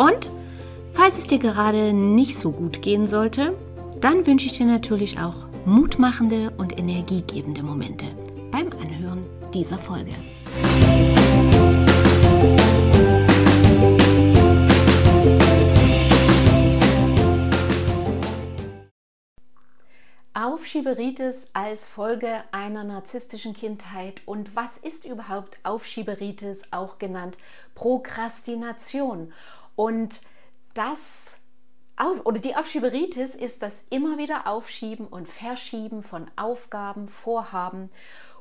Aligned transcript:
und 0.00 0.30
falls 0.92 1.18
es 1.18 1.26
dir 1.26 1.38
gerade 1.38 1.92
nicht 1.92 2.38
so 2.38 2.52
gut 2.52 2.80
gehen 2.80 3.06
sollte, 3.06 3.52
dann 4.00 4.26
wünsche 4.26 4.46
ich 4.46 4.56
dir 4.56 4.64
natürlich 4.64 5.18
auch 5.18 5.46
mutmachende 5.66 6.52
und 6.56 6.78
energiegebende 6.78 7.62
Momente 7.62 8.06
beim 8.50 8.70
Anhören 8.80 9.26
dieser 9.52 9.76
Folge. 9.76 10.12
Aufschieberitis 20.32 21.48
als 21.52 21.86
Folge 21.86 22.42
einer 22.52 22.84
narzisstischen 22.84 23.52
Kindheit 23.52 24.22
und 24.24 24.56
was 24.56 24.78
ist 24.78 25.04
überhaupt 25.04 25.58
Aufschieberitis, 25.64 26.62
auch 26.70 26.98
genannt 26.98 27.36
Prokrastination? 27.74 29.32
Und 29.80 30.20
das 30.74 31.38
oder 31.96 32.38
die 32.38 32.54
Aufschieberitis 32.54 33.34
ist 33.34 33.62
das 33.62 33.82
immer 33.88 34.18
wieder 34.18 34.46
Aufschieben 34.46 35.06
und 35.06 35.26
Verschieben 35.26 36.02
von 36.02 36.30
Aufgaben, 36.36 37.08
Vorhaben 37.08 37.88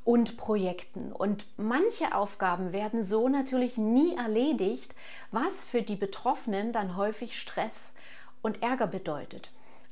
und 0.04 0.36
Projekten. 0.36 1.14
Und 1.14 1.46
manche 1.56 2.14
Aufgaben 2.14 2.74
werden 2.74 3.04
so 3.04 3.30
natürlich 3.30 3.78
nie 3.78 4.18
erledigt, 4.18 4.94
was 5.32 5.64
für 5.64 5.82
die 5.82 5.96
Betroffenen 5.96 6.74
dann 6.74 6.98
häufig 6.98 7.40
Stress 7.40 7.94
und 8.42 8.62
Ärger 8.62 8.88
bedeutet. 8.88 9.50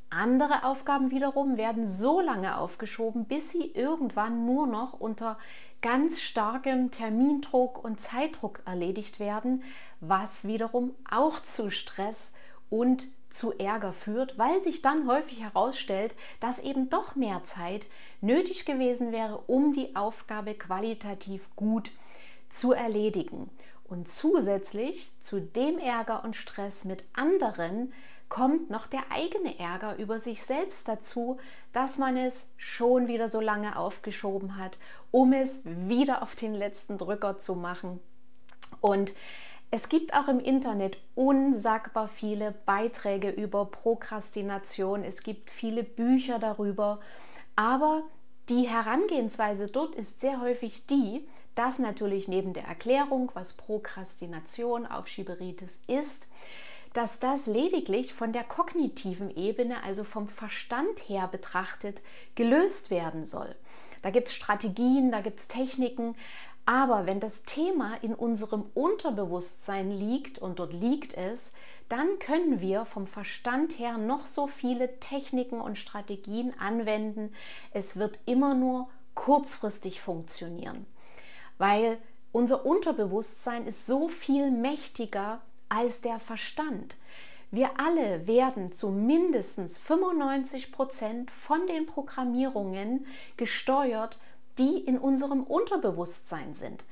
Andere 0.10 0.66
Aufgaben 0.66 1.12
wiederum 1.12 1.56
werden 1.56 1.88
so 1.88 2.20
lange 2.20 2.58
aufgeschoben, 2.58 3.24
bis 3.24 3.52
sie 3.52 3.72
irgendwann 3.72 4.46
nur 4.46 4.68
noch 4.68 5.00
unter 5.00 5.38
ganz 5.82 6.22
starkem 6.22 6.92
Termindruck 6.92 7.84
und 7.84 8.02
Zeitdruck 8.02 8.62
erledigt 8.66 9.20
werden, 9.20 9.64
was 10.00 10.46
wiederum 10.46 10.96
auch 11.10 11.42
zu 11.44 11.72
Stress 11.72 12.32
und 12.70 13.06
zu 13.30 13.54
Ärger 13.58 13.94
führt, 13.94 14.38
weil 14.38 14.62
sich 14.62 14.82
dann 14.82 15.08
häufig 15.08 15.42
herausstellt, 15.42 16.16
dass 16.40 16.60
eben 16.60 16.90
doch 16.90 17.16
mehr 17.16 17.44
Zeit 17.44 17.88
nötig 18.22 18.66
gewesen 18.66 19.12
wäre, 19.12 19.38
um 19.48 19.74
die 19.74 19.96
Aufgabe 19.96 20.54
qualitativ 20.54 21.48
gut 21.56 21.92
zu 22.50 22.72
erledigen. 22.72 23.50
Und 23.84 24.08
zusätzlich 24.08 25.12
zu 25.22 25.42
dem 25.42 25.78
Ärger 25.78 26.24
und 26.24 26.36
Stress 26.36 26.84
mit 26.84 27.04
anderen 27.14 27.94
kommt 28.30 28.70
noch 28.70 28.88
der 28.88 29.12
eigene 29.12 29.58
Ärger 29.58 29.98
über 29.98 30.20
sich 30.20 30.44
selbst 30.44 30.88
dazu, 30.88 31.38
dass 31.72 31.98
man 31.98 32.18
es 32.18 32.50
schon 32.58 33.08
wieder 33.08 33.30
so 33.30 33.40
lange 33.40 33.78
aufgeschoben 33.78 34.58
hat, 34.58 34.78
um 35.12 35.32
es 35.32 35.62
wieder 35.64 36.22
auf 36.22 36.36
den 36.36 36.54
letzten 36.54 36.98
Drücker 36.98 37.40
zu 37.40 37.56
machen. 37.56 38.02
Und 38.82 39.14
es 39.70 39.90
gibt 39.90 40.14
auch 40.14 40.30
im 40.30 40.40
Internet 40.40 40.98
unsagbar 41.16 42.08
viele 42.08 42.54
Beiträge 42.66 43.30
über 43.30 43.66
Prokrastination. 43.66 45.04
Es 45.04 45.24
gibt 45.24 45.50
viele 45.50 45.84
Bücher 45.84 46.40
darüber. 46.40 47.00
Aber 47.56 48.04
die 48.48 48.70
Herangehensweise 48.70 49.68
dort 49.68 49.96
ist 49.96 50.22
sehr 50.22 50.40
häufig 50.40 50.86
die, 50.88 51.28
dass 51.56 51.80
natürlich 51.80 52.28
neben 52.28 52.54
der 52.54 52.64
Erklärung, 52.64 53.32
was 53.34 53.54
Prokrastination, 53.54 54.86
Aufschieberitis 54.86 55.80
ist, 55.88 56.28
dass 56.94 57.20
das 57.20 57.46
lediglich 57.46 58.14
von 58.14 58.32
der 58.32 58.44
kognitiven 58.44 59.36
Ebene, 59.36 59.84
also 59.84 60.04
vom 60.04 60.30
Verstand 60.30 61.00
her 61.10 61.28
betrachtet, 61.28 62.02
gelöst 62.36 62.90
werden 62.90 63.26
soll. 63.26 63.54
Da 64.02 64.12
gibt 64.12 64.30
es 64.30 64.36
Strategien, 64.36 65.12
da 65.12 65.22
gibt 65.22 65.40
es 65.40 65.48
Techniken, 65.48 66.16
aber 66.68 67.06
wenn 67.06 67.22
das 67.22 67.44
Thema 67.44 67.96
in 68.02 68.14
unserem 68.14 68.66
Unterbewusstsein 68.74 69.90
liegt 69.90 70.38
und 70.38 70.60
dort 70.60 70.74
liegt 70.74 71.14
es, 71.14 71.54
dann 71.88 72.20
können 72.20 72.60
wir 72.60 72.84
vom 72.84 73.08
Verstand 73.08 73.80
her 73.80 73.98
noch 73.98 74.26
so 74.26 74.48
viele 74.48 75.00
Techniken 75.00 75.62
und 75.62 75.78
Strategien 75.78 76.54
anwenden. 76.60 77.34
Es 77.72 77.96
wird 77.96 78.20
immer 78.26 78.54
nur 78.54 78.90
kurzfristig 79.16 80.02
funktionieren, 80.02 80.86
weil 81.58 82.00
unser 82.34 82.66
Unterbewusstsein 82.66 83.66
ist 83.66 83.86
so 83.86 84.10
viel 84.10 84.52
mächtiger 84.52 85.40
als 85.70 86.02
der 86.02 86.20
Verstand. 86.20 86.98
Wir 87.50 87.80
alle 87.80 88.28
werden 88.28 88.74
zu 88.74 88.90
mindestens 88.90 89.78
95 89.78 90.74
Prozent 90.74 91.32
von 91.32 91.66
den 91.66 91.86
Programmierungen 91.86 93.06
gesteuert, 93.38 94.20
die 94.58 94.80
in 94.80 94.98
unserem 94.98 95.44
Unterbewusstsein 95.44 96.54
sind 96.54 96.84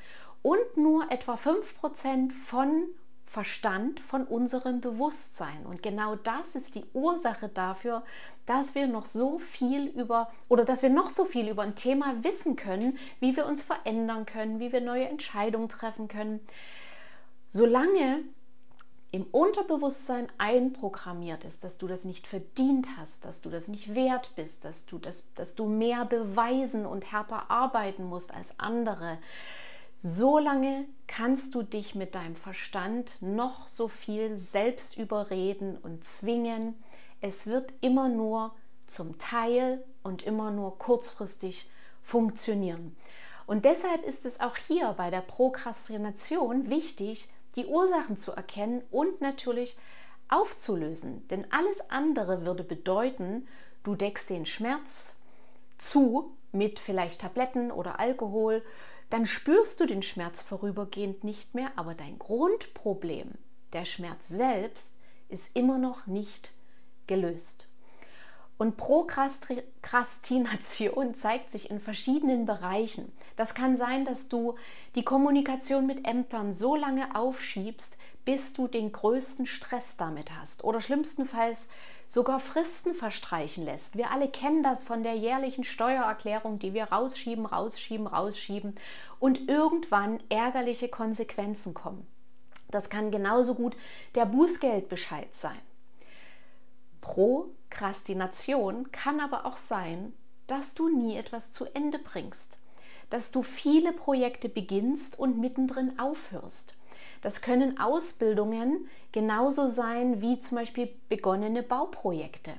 und 0.41 0.77
nur 0.77 1.11
etwa 1.11 1.37
5 1.37 1.77
Prozent 1.79 2.33
von 2.33 2.87
Verstand 3.25 3.99
von 3.99 4.23
unserem 4.23 4.79
Bewusstsein. 4.79 5.65
Und 5.65 5.83
genau 5.83 6.15
das 6.15 6.55
ist 6.55 6.75
die 6.75 6.85
Ursache 6.93 7.49
dafür, 7.49 8.03
dass 8.45 8.75
wir 8.75 8.87
noch 8.87 9.05
so 9.05 9.39
viel 9.39 9.87
über 9.87 10.31
oder 10.47 10.63
dass 10.63 10.83
wir 10.83 10.89
noch 10.89 11.09
so 11.09 11.25
viel 11.25 11.49
über 11.49 11.63
ein 11.63 11.75
Thema 11.75 12.23
wissen 12.23 12.55
können, 12.55 12.97
wie 13.19 13.35
wir 13.35 13.45
uns 13.45 13.63
verändern 13.63 14.25
können, 14.25 14.59
wie 14.59 14.71
wir 14.71 14.79
neue 14.79 15.09
Entscheidungen 15.09 15.67
treffen 15.67 16.07
können. 16.07 16.39
Solange 17.49 18.23
im 19.15 19.23
Unterbewusstsein 19.31 20.27
einprogrammiert 20.37 21.45
ist, 21.45 21.63
dass 21.63 21.77
du 21.77 21.87
das 21.87 22.03
nicht 22.03 22.27
verdient 22.27 22.85
hast, 22.97 23.23
dass 23.23 23.41
du 23.41 23.49
das 23.49 23.69
nicht 23.69 23.95
wert 23.95 24.31
bist, 24.35 24.65
dass 24.65 24.85
du, 24.85 24.97
das, 24.97 25.23
dass 25.35 25.55
du 25.55 25.67
mehr 25.67 26.03
beweisen 26.03 26.85
und 26.85 27.13
härter 27.13 27.49
arbeiten 27.49 28.03
musst 28.03 28.33
als 28.33 28.59
andere, 28.59 29.17
solange 29.99 30.83
kannst 31.07 31.55
du 31.55 31.63
dich 31.63 31.95
mit 31.95 32.13
deinem 32.13 32.35
Verstand 32.35 33.21
noch 33.21 33.69
so 33.69 33.87
viel 33.87 34.37
selbst 34.37 34.97
überreden 34.97 35.77
und 35.77 36.03
zwingen. 36.03 36.75
Es 37.21 37.47
wird 37.47 37.71
immer 37.79 38.09
nur 38.09 38.53
zum 38.85 39.17
Teil 39.17 39.81
und 40.03 40.23
immer 40.23 40.51
nur 40.51 40.77
kurzfristig 40.77 41.69
funktionieren. 42.03 42.97
Und 43.47 43.63
deshalb 43.63 44.03
ist 44.03 44.25
es 44.25 44.41
auch 44.41 44.57
hier 44.57 44.93
bei 44.97 45.09
der 45.09 45.21
Prokrastination 45.21 46.69
wichtig, 46.69 47.29
die 47.55 47.65
Ursachen 47.65 48.17
zu 48.17 48.31
erkennen 48.31 48.83
und 48.91 49.21
natürlich 49.21 49.77
aufzulösen. 50.27 51.27
Denn 51.29 51.45
alles 51.51 51.89
andere 51.89 52.45
würde 52.45 52.63
bedeuten, 52.63 53.47
du 53.83 53.95
deckst 53.95 54.29
den 54.29 54.45
Schmerz 54.45 55.15
zu 55.77 56.35
mit 56.51 56.79
vielleicht 56.79 57.21
Tabletten 57.21 57.71
oder 57.71 57.99
Alkohol, 57.99 58.63
dann 59.09 59.25
spürst 59.25 59.79
du 59.79 59.85
den 59.85 60.03
Schmerz 60.03 60.41
vorübergehend 60.41 61.23
nicht 61.23 61.53
mehr, 61.53 61.71
aber 61.75 61.93
dein 61.93 62.17
Grundproblem, 62.17 63.31
der 63.73 63.85
Schmerz 63.85 64.27
selbst, 64.29 64.91
ist 65.29 65.49
immer 65.53 65.77
noch 65.77 66.07
nicht 66.07 66.51
gelöst. 67.07 67.67
Und 68.57 68.77
Prokrastination 68.77 71.15
zeigt 71.15 71.51
sich 71.51 71.69
in 71.69 71.81
verschiedenen 71.81 72.45
Bereichen. 72.45 73.11
Das 73.35 73.53
kann 73.53 73.77
sein, 73.77 74.05
dass 74.05 74.29
du 74.29 74.55
die 74.95 75.03
Kommunikation 75.03 75.85
mit 75.85 76.07
Ämtern 76.07 76.53
so 76.53 76.75
lange 76.75 77.15
aufschiebst, 77.15 77.97
bis 78.23 78.53
du 78.53 78.67
den 78.67 78.91
größten 78.91 79.45
Stress 79.45 79.97
damit 79.97 80.31
hast 80.39 80.63
oder 80.63 80.81
schlimmstenfalls 80.81 81.69
sogar 82.07 82.39
Fristen 82.39 82.93
verstreichen 82.93 83.65
lässt. 83.65 83.97
Wir 83.97 84.11
alle 84.11 84.27
kennen 84.27 84.63
das 84.63 84.83
von 84.83 85.03
der 85.03 85.15
jährlichen 85.15 85.63
Steuererklärung, 85.63 86.59
die 86.59 86.73
wir 86.73 86.85
rausschieben, 86.85 87.45
rausschieben, 87.45 88.07
rausschieben 88.07 88.75
und 89.19 89.47
irgendwann 89.49 90.19
ärgerliche 90.29 90.87
Konsequenzen 90.87 91.73
kommen. 91.73 92.05
Das 92.69 92.89
kann 92.89 93.11
genauso 93.11 93.55
gut 93.55 93.75
der 94.15 94.25
Bußgeldbescheid 94.25 95.35
sein. 95.35 95.59
Prokrastination 97.01 98.91
kann 98.91 99.19
aber 99.19 99.45
auch 99.45 99.57
sein, 99.57 100.13
dass 100.47 100.73
du 100.73 100.89
nie 100.89 101.15
etwas 101.15 101.53
zu 101.53 101.65
Ende 101.73 101.99
bringst, 101.99 102.57
dass 103.15 103.31
du 103.31 103.43
viele 103.43 103.93
Projekte 103.93 104.49
beginnst 104.49 105.17
und 105.17 105.37
mittendrin 105.37 105.97
aufhörst. 105.97 106.75
Das 107.21 107.39
können 107.39 107.79
Ausbildungen 107.79 108.89
genauso 109.13 109.69
sein 109.69 110.19
wie 110.19 110.41
zum 110.41 110.57
Beispiel 110.57 110.89
begonnene 111.07 111.63
Bauprojekte. 111.63 112.51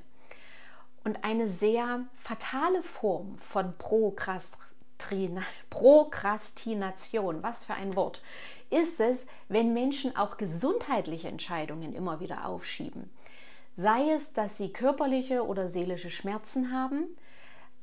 Und 1.05 1.25
eine 1.25 1.47
sehr 1.47 2.07
fatale 2.17 2.83
Form 2.83 3.37
von 3.41 3.75
Prokrastination, 5.69 7.43
was 7.43 7.67
für 7.67 7.75
ein 7.75 7.95
Wort, 7.95 8.23
ist 8.71 8.99
es, 8.99 9.27
wenn 9.51 9.75
Menschen 9.75 10.17
auch 10.17 10.39
gesundheitliche 10.39 11.29
Entscheidungen 11.29 11.95
immer 11.95 12.19
wieder 12.21 12.47
aufschieben. 12.47 13.11
Sei 13.77 14.11
es, 14.11 14.33
dass 14.33 14.57
sie 14.57 14.73
körperliche 14.73 15.45
oder 15.47 15.69
seelische 15.69 16.09
Schmerzen 16.09 16.73
haben, 16.73 17.09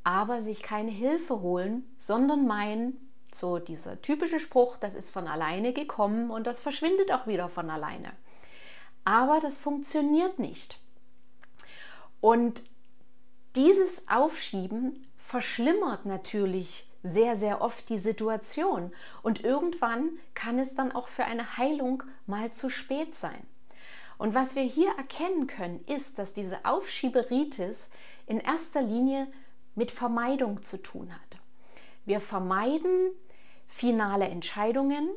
aber 0.03 0.41
sich 0.41 0.61
keine 0.61 0.91
Hilfe 0.91 1.41
holen, 1.41 1.83
sondern 1.97 2.45
meinen, 2.45 3.09
so 3.33 3.59
dieser 3.59 4.01
typische 4.01 4.39
Spruch, 4.39 4.77
das 4.77 4.93
ist 4.93 5.09
von 5.09 5.27
alleine 5.27 5.73
gekommen 5.73 6.29
und 6.29 6.45
das 6.45 6.59
verschwindet 6.59 7.11
auch 7.11 7.25
wieder 7.25 7.49
von 7.49 7.69
alleine. 7.69 8.11
Aber 9.05 9.39
das 9.39 9.57
funktioniert 9.57 10.39
nicht. 10.39 10.79
Und 12.21 12.61
dieses 13.55 14.07
Aufschieben 14.07 15.07
verschlimmert 15.17 16.05
natürlich 16.05 16.89
sehr, 17.03 17.35
sehr 17.35 17.61
oft 17.61 17.89
die 17.89 17.99
Situation 17.99 18.93
und 19.23 19.43
irgendwann 19.43 20.09
kann 20.33 20.57
es 20.57 20.73
dann 20.73 20.91
auch 20.91 21.09
für 21.09 21.25
eine 21.25 21.57
Heilung 21.57 22.03
mal 22.27 22.51
zu 22.51 22.69
spät 22.69 23.15
sein. 23.15 23.45
Und 24.17 24.33
was 24.33 24.55
wir 24.55 24.63
hier 24.63 24.91
erkennen 24.97 25.47
können, 25.47 25.83
ist, 25.85 26.17
dass 26.17 26.33
diese 26.33 26.63
Aufschieberitis 26.63 27.89
in 28.25 28.39
erster 28.39 28.81
Linie 28.81 29.27
mit 29.75 29.91
Vermeidung 29.91 30.63
zu 30.63 30.81
tun 30.81 31.11
hat. 31.11 31.39
Wir 32.05 32.19
vermeiden 32.19 33.11
finale 33.67 34.25
Entscheidungen. 34.25 35.09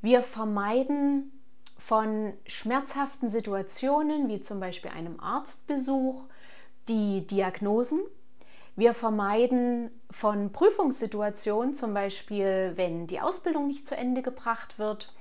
Wir 0.00 0.22
vermeiden 0.22 1.32
von 1.78 2.32
schmerzhaften 2.46 3.28
Situationen, 3.28 4.28
wie 4.28 4.40
zum 4.40 4.60
Beispiel 4.60 4.90
einem 4.90 5.20
Arztbesuch, 5.20 6.24
die 6.88 7.26
Diagnosen. 7.26 8.00
Wir 8.74 8.92
vermeiden 8.92 9.90
von 10.10 10.52
Prüfungssituationen, 10.52 11.74
zum 11.74 11.94
Beispiel 11.94 12.72
wenn 12.76 13.06
die 13.06 13.20
Ausbildung 13.20 13.66
nicht 13.66 13.86
zu 13.88 13.96
Ende 13.96 14.22
gebracht 14.22 14.78
wird. 14.78 15.12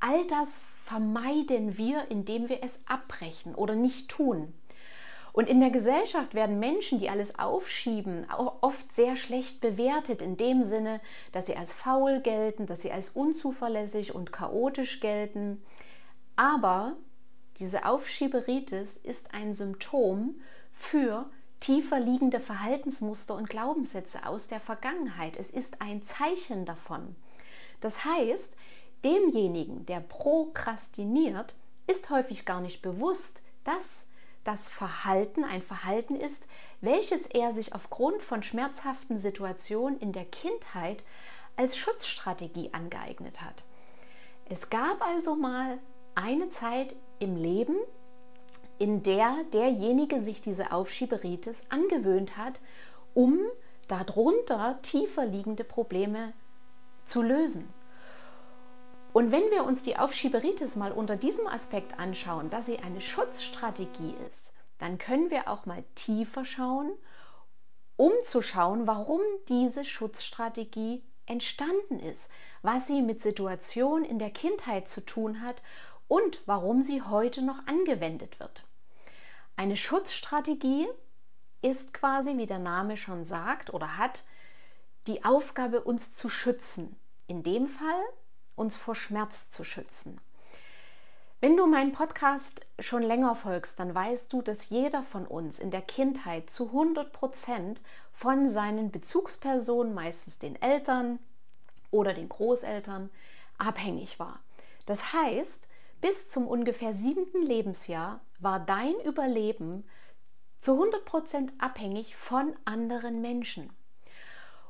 All 0.00 0.26
das 0.26 0.48
vermeiden 0.84 1.76
wir, 1.76 2.10
indem 2.10 2.48
wir 2.48 2.62
es 2.62 2.80
abbrechen 2.86 3.54
oder 3.54 3.74
nicht 3.74 4.10
tun. 4.10 4.52
Und 5.32 5.48
in 5.48 5.60
der 5.60 5.70
Gesellschaft 5.70 6.34
werden 6.34 6.58
Menschen, 6.58 6.98
die 6.98 7.08
alles 7.08 7.38
aufschieben, 7.38 8.26
oft 8.60 8.92
sehr 8.92 9.16
schlecht 9.16 9.60
bewertet, 9.62 10.20
in 10.20 10.36
dem 10.36 10.62
Sinne, 10.62 11.00
dass 11.32 11.46
sie 11.46 11.56
als 11.56 11.72
faul 11.72 12.20
gelten, 12.20 12.66
dass 12.66 12.82
sie 12.82 12.92
als 12.92 13.10
unzuverlässig 13.10 14.14
und 14.14 14.30
chaotisch 14.30 15.00
gelten. 15.00 15.62
Aber 16.36 16.96
diese 17.58 17.86
Aufschieberitis 17.86 18.98
ist 18.98 19.32
ein 19.32 19.54
Symptom 19.54 20.34
für 20.74 21.30
tiefer 21.60 22.00
liegende 22.00 22.40
Verhaltensmuster 22.40 23.34
und 23.34 23.48
Glaubenssätze 23.48 24.26
aus 24.26 24.48
der 24.48 24.60
Vergangenheit. 24.60 25.36
Es 25.36 25.50
ist 25.50 25.80
ein 25.80 26.02
Zeichen 26.02 26.66
davon. 26.66 27.14
Das 27.80 28.04
heißt, 28.04 28.52
demjenigen, 29.04 29.86
der 29.86 30.00
prokrastiniert, 30.00 31.54
ist 31.86 32.10
häufig 32.10 32.44
gar 32.44 32.60
nicht 32.60 32.82
bewusst, 32.82 33.40
dass 33.64 34.04
das 34.44 34.68
Verhalten 34.68 35.44
ein 35.44 35.62
Verhalten 35.62 36.16
ist, 36.16 36.46
welches 36.80 37.26
er 37.26 37.52
sich 37.52 37.74
aufgrund 37.74 38.22
von 38.22 38.42
schmerzhaften 38.42 39.18
Situationen 39.18 39.98
in 40.00 40.12
der 40.12 40.24
Kindheit 40.24 41.04
als 41.56 41.76
Schutzstrategie 41.76 42.70
angeeignet 42.72 43.40
hat. 43.40 43.62
Es 44.46 44.70
gab 44.70 45.00
also 45.02 45.36
mal 45.36 45.78
eine 46.14 46.50
Zeit 46.50 46.96
im 47.18 47.36
Leben, 47.36 47.76
in 48.78 49.02
der 49.02 49.36
derjenige 49.52 50.22
sich 50.22 50.42
diese 50.42 50.72
Aufschieberitis 50.72 51.62
angewöhnt 51.68 52.36
hat, 52.36 52.60
um 53.14 53.38
darunter 53.86 54.78
tiefer 54.82 55.24
liegende 55.24 55.64
Probleme 55.64 56.32
zu 57.04 57.22
lösen. 57.22 57.68
Und 59.12 59.30
wenn 59.30 59.50
wir 59.50 59.64
uns 59.64 59.82
die 59.82 59.96
Aufschieberitis 59.98 60.76
mal 60.76 60.92
unter 60.92 61.16
diesem 61.16 61.46
Aspekt 61.46 61.98
anschauen, 61.98 62.48
dass 62.48 62.66
sie 62.66 62.78
eine 62.78 63.00
Schutzstrategie 63.00 64.14
ist, 64.28 64.54
dann 64.78 64.98
können 64.98 65.30
wir 65.30 65.48
auch 65.48 65.66
mal 65.66 65.84
tiefer 65.94 66.44
schauen, 66.44 66.92
um 67.96 68.12
zu 68.24 68.42
schauen, 68.42 68.86
warum 68.86 69.20
diese 69.48 69.84
Schutzstrategie 69.84 71.02
entstanden 71.26 72.00
ist, 72.00 72.28
was 72.62 72.86
sie 72.86 73.02
mit 73.02 73.22
Situationen 73.22 74.04
in 74.04 74.18
der 74.18 74.30
Kindheit 74.30 74.88
zu 74.88 75.04
tun 75.04 75.42
hat 75.42 75.62
und 76.08 76.40
warum 76.46 76.82
sie 76.82 77.02
heute 77.02 77.42
noch 77.42 77.66
angewendet 77.66 78.40
wird. 78.40 78.64
Eine 79.56 79.76
Schutzstrategie 79.76 80.88
ist 81.60 81.92
quasi, 81.92 82.36
wie 82.38 82.46
der 82.46 82.58
Name 82.58 82.96
schon 82.96 83.24
sagt 83.24 83.72
oder 83.72 83.98
hat, 83.98 84.24
die 85.06 85.24
Aufgabe, 85.24 85.82
uns 85.82 86.14
zu 86.14 86.28
schützen. 86.28 86.96
In 87.26 87.42
dem 87.42 87.68
Fall 87.68 88.02
uns 88.56 88.76
vor 88.76 88.94
Schmerz 88.94 89.48
zu 89.50 89.64
schützen. 89.64 90.20
Wenn 91.40 91.56
du 91.56 91.66
meinen 91.66 91.90
Podcast 91.90 92.60
schon 92.78 93.02
länger 93.02 93.34
folgst, 93.34 93.80
dann 93.80 93.92
weißt 93.94 94.32
du, 94.32 94.42
dass 94.42 94.68
jeder 94.68 95.02
von 95.02 95.26
uns 95.26 95.58
in 95.58 95.72
der 95.72 95.82
Kindheit 95.82 96.50
zu 96.50 96.66
100 96.66 97.12
Prozent 97.12 97.80
von 98.12 98.48
seinen 98.48 98.92
Bezugspersonen, 98.92 99.92
meistens 99.92 100.38
den 100.38 100.60
Eltern 100.62 101.18
oder 101.90 102.14
den 102.14 102.28
Großeltern, 102.28 103.10
abhängig 103.58 104.20
war. 104.20 104.38
Das 104.86 105.12
heißt, 105.12 105.66
bis 106.00 106.28
zum 106.28 106.46
ungefähr 106.46 106.94
siebten 106.94 107.42
Lebensjahr 107.42 108.20
war 108.38 108.60
dein 108.60 108.94
Überleben 109.04 109.84
zu 110.60 110.74
100 110.74 111.04
Prozent 111.04 111.52
abhängig 111.58 112.14
von 112.14 112.54
anderen 112.64 113.20
Menschen. 113.20 113.70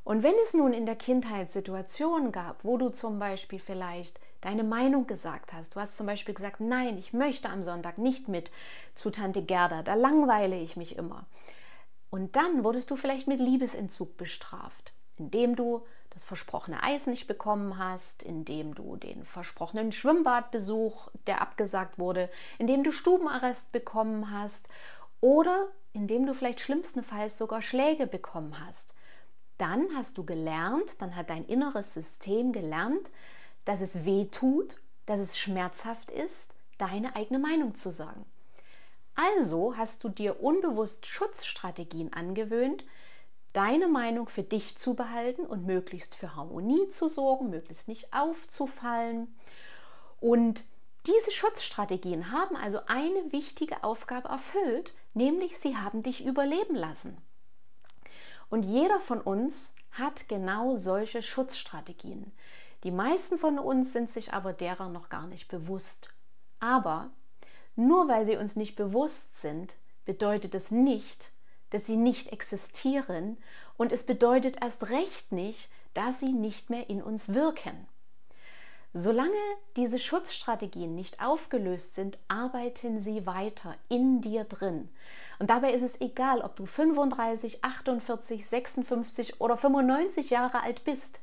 Und 0.05 0.25
wenn 0.25 0.35
es 0.43 0.53
nun 0.53 0.73
in 0.73 0.85
der 0.85 0.97
Kindheit 0.97 1.53
Situationen 1.53 2.33
gab, 2.33 2.65
wo 2.65 2.77
du 2.77 2.89
zum 2.89 3.19
Beispiel 3.19 3.61
vielleicht 3.61 4.19
deine 4.41 4.65
Meinung 4.65 5.07
gesagt 5.07 5.53
hast, 5.53 5.77
du 5.77 5.81
hast 5.81 5.97
zum 5.97 6.07
Beispiel 6.07 6.35
gesagt, 6.35 6.61
nein, 6.61 6.99
ich 6.99 7.13
möchte 7.13 7.49
am 7.49 7.63
Sonntag 7.63 7.99
nicht 7.99 8.27
mit 8.27 8.51
zu 8.97 9.11
Tante 9.11 9.43
Gerda, 9.43 9.83
da 9.83 9.95
langweile 9.95 10.59
ich 10.59 10.77
mich 10.77 10.97
immer. 10.97 11.27
Und 12.11 12.35
dann 12.35 12.65
wurdest 12.65 12.91
du 12.91 12.97
vielleicht 12.97 13.29
mit 13.29 13.39
Liebesentzug 13.39 14.17
bestraft, 14.17 14.93
indem 15.19 15.55
du 15.55 15.87
das 16.11 16.25
versprochene 16.25 16.83
Eis 16.83 17.07
nicht 17.07 17.29
bekommen 17.29 17.79
hast, 17.79 18.25
indem 18.25 18.75
du 18.75 18.97
den 18.97 19.25
versprochenen 19.25 19.93
Schwimmbadbesuch, 19.93 21.11
der 21.29 21.41
abgesagt 21.41 21.99
wurde, 21.99 22.29
indem 22.59 22.83
du 22.83 22.91
Stubenarrest 22.91 23.71
bekommen 23.71 24.31
hast 24.33 24.69
oder 25.21 25.69
indem 25.93 26.27
du 26.27 26.35
vielleicht 26.35 26.61
schlimmstenfalls 26.61 27.39
sogar 27.39 27.63
Schläge 27.63 28.07
bekommen 28.09 28.57
hast 28.67 28.92
dann 29.63 29.95
hast 29.95 30.19
du 30.19 30.25
gelernt, 30.25 30.93
dann 30.99 31.15
hat 31.15 31.31
dein 31.31 31.47
inneres 31.47 31.95
System 31.95 32.53
gelernt, 32.53 33.09
dass 33.65 33.81
es 33.81 34.05
weh 34.05 34.25
tut, 34.25 34.75
dass 35.07 35.21
es 35.21 35.39
schmerzhaft 35.39 36.11
ist, 36.11 36.49
deine 36.79 37.15
eigene 37.15 37.39
Meinung 37.39 37.77
zu 37.77 37.93
sagen. 37.93 38.27
Also 39.15 39.77
hast 39.77 40.03
du 40.03 40.09
dir 40.09 40.43
unbewusst 40.43 41.07
Schutzstrategien 41.07 42.13
angewöhnt, 42.13 42.85
deine 43.53 43.87
Meinung 43.87 44.29
für 44.29 44.43
dich 44.43 44.79
zu 44.79 44.95
behalten 44.95 45.47
und 45.47 45.65
möglichst 45.65 46.17
für 46.17 46.35
Harmonie 46.35 46.89
zu 46.89 47.09
sorgen, 47.09 47.49
möglichst 47.51 47.87
nicht 47.87 48.13
aufzufallen. 48.13 49.33
Und 50.21 50.65
diese 51.07 51.31
Schutzstrategien 51.31 52.33
haben 52.33 52.57
also 52.57 52.81
eine 52.87 53.31
wichtige 53.31 53.85
Aufgabe 53.85 54.29
erfüllt, 54.29 54.93
nämlich 55.15 55.59
sie 55.59 55.77
haben 55.77 56.03
dich 56.03 56.25
überleben 56.25 56.75
lassen. 56.75 57.17
Und 58.53 58.67
jeder 58.67 59.01
von 59.01 59.19
uns 59.23 59.73
hat 59.93 60.29
genau 60.29 60.77
solche 60.77 61.23
Schutzstrategien. 61.23 62.31
Die 62.85 62.91
meisten 62.91 63.39
von 63.39 63.59
uns 63.59 63.95
sind 63.95 64.11
sich 64.11 64.35
aber 64.35 64.53
derer 64.53 64.91
noch 64.91 65.09
gar 65.09 65.27
nicht 65.27 65.49
bewusst. 65.49 66.11
Aber 66.61 67.09
nur 67.77 68.09
weil 68.09 68.27
sie 68.27 68.37
uns 68.37 68.55
nicht 68.55 68.77
bewusst 68.77 69.41
sind, 69.41 69.73
bedeutet 70.05 70.55
es 70.55 70.71
nicht, 70.71 71.33
dass 71.71 71.87
sie 71.87 71.97
nicht 71.97 72.31
existieren 72.31 73.39
und 73.79 73.91
es 73.91 74.05
bedeutet 74.05 74.61
erst 74.61 74.91
recht 74.91 75.33
nicht, 75.33 75.71
dass 75.95 76.21
sie 76.21 76.35
nicht 76.35 76.69
mehr 76.69 76.91
in 76.91 77.03
uns 77.03 77.33
wirken. 77.33 77.89
Solange 78.95 79.33
diese 79.77 79.99
Schutzstrategien 79.99 80.95
nicht 80.95 81.23
aufgelöst 81.23 81.95
sind, 81.95 82.19
arbeiten 82.29 83.01
sie 83.01 83.25
weiter 83.25 83.75
in 83.89 84.21
dir 84.21 84.45
drin. 84.45 84.91
Und 85.39 85.49
dabei 85.49 85.73
ist 85.73 85.83
es 85.83 85.99
egal, 86.03 86.43
ob 86.43 86.57
du 86.57 86.67
35, 86.67 87.65
48, 87.65 88.47
56 88.47 89.41
oder 89.41 89.57
95 89.57 90.29
Jahre 90.29 90.63
alt 90.63 90.85
bist. 90.85 91.21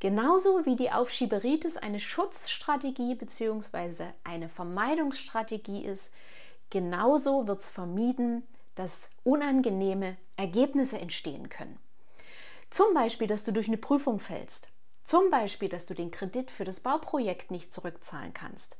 Genauso 0.00 0.66
wie 0.66 0.74
die 0.74 0.90
Aufschieberitis 0.90 1.76
eine 1.76 2.00
Schutzstrategie 2.00 3.14
bzw. 3.14 4.06
eine 4.24 4.48
Vermeidungsstrategie 4.48 5.84
ist, 5.84 6.12
genauso 6.70 7.46
wird 7.46 7.60
es 7.60 7.70
vermieden, 7.70 8.42
dass 8.74 9.08
unangenehme 9.22 10.16
Ergebnisse 10.36 10.98
entstehen 10.98 11.48
können. 11.48 11.78
Zum 12.68 12.92
Beispiel, 12.94 13.28
dass 13.28 13.44
du 13.44 13.52
durch 13.52 13.68
eine 13.68 13.78
Prüfung 13.78 14.18
fällst 14.18 14.73
zum 15.04 15.30
Beispiel, 15.30 15.68
dass 15.68 15.86
du 15.86 15.94
den 15.94 16.10
Kredit 16.10 16.50
für 16.50 16.64
das 16.64 16.80
Bauprojekt 16.80 17.50
nicht 17.50 17.72
zurückzahlen 17.72 18.34
kannst. 18.34 18.76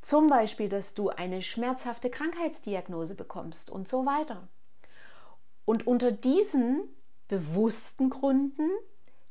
Zum 0.00 0.26
Beispiel, 0.26 0.68
dass 0.68 0.94
du 0.94 1.10
eine 1.10 1.42
schmerzhafte 1.42 2.10
Krankheitsdiagnose 2.10 3.14
bekommst 3.14 3.70
und 3.70 3.88
so 3.88 4.06
weiter. 4.06 4.48
Und 5.64 5.86
unter 5.86 6.12
diesen 6.12 6.82
bewussten 7.28 8.10
Gründen 8.10 8.70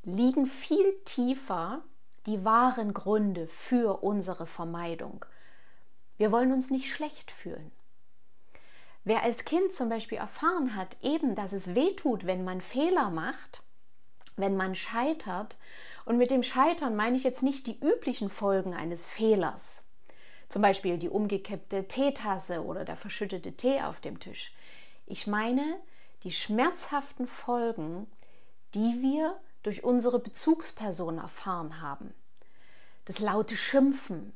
liegen 0.03 0.45
viel 0.47 0.93
tiefer 1.05 1.83
die 2.25 2.43
wahren 2.45 2.93
Gründe 2.93 3.47
für 3.47 4.01
unsere 4.03 4.47
Vermeidung. 4.47 5.25
Wir 6.17 6.31
wollen 6.31 6.51
uns 6.51 6.69
nicht 6.69 6.91
schlecht 6.91 7.31
fühlen. 7.31 7.71
Wer 9.03 9.23
als 9.23 9.43
Kind 9.43 9.73
zum 9.73 9.89
Beispiel 9.89 10.17
erfahren 10.17 10.75
hat, 10.75 10.95
eben, 11.01 11.35
dass 11.35 11.51
es 11.51 11.75
weh 11.75 11.93
tut, 11.95 12.25
wenn 12.25 12.45
man 12.45 12.61
Fehler 12.61 13.09
macht, 13.09 13.61
wenn 14.37 14.55
man 14.55 14.75
scheitert, 14.75 15.57
und 16.05 16.17
mit 16.17 16.31
dem 16.31 16.43
Scheitern 16.43 16.95
meine 16.95 17.17
ich 17.17 17.23
jetzt 17.23 17.43
nicht 17.43 17.67
die 17.67 17.79
üblichen 17.79 18.29
Folgen 18.29 18.73
eines 18.73 19.07
Fehlers, 19.07 19.83
zum 20.49 20.61
Beispiel 20.61 20.97
die 20.97 21.09
umgekippte 21.09 21.87
Teetasse 21.87 22.63
oder 22.63 22.85
der 22.85 22.97
verschüttete 22.97 23.53
Tee 23.53 23.81
auf 23.81 23.99
dem 23.99 24.19
Tisch. 24.19 24.53
Ich 25.05 25.27
meine 25.27 25.63
die 26.23 26.31
schmerzhaften 26.31 27.27
Folgen, 27.27 28.07
die 28.73 29.01
wir 29.01 29.39
durch 29.63 29.83
unsere 29.83 30.19
Bezugsperson 30.19 31.17
erfahren 31.17 31.81
haben. 31.81 32.13
Das 33.05 33.19
laute 33.19 33.57
Schimpfen, 33.57 34.33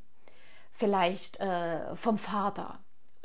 vielleicht 0.72 1.40
äh, 1.40 1.94
vom 1.96 2.18
Vater, 2.18 2.78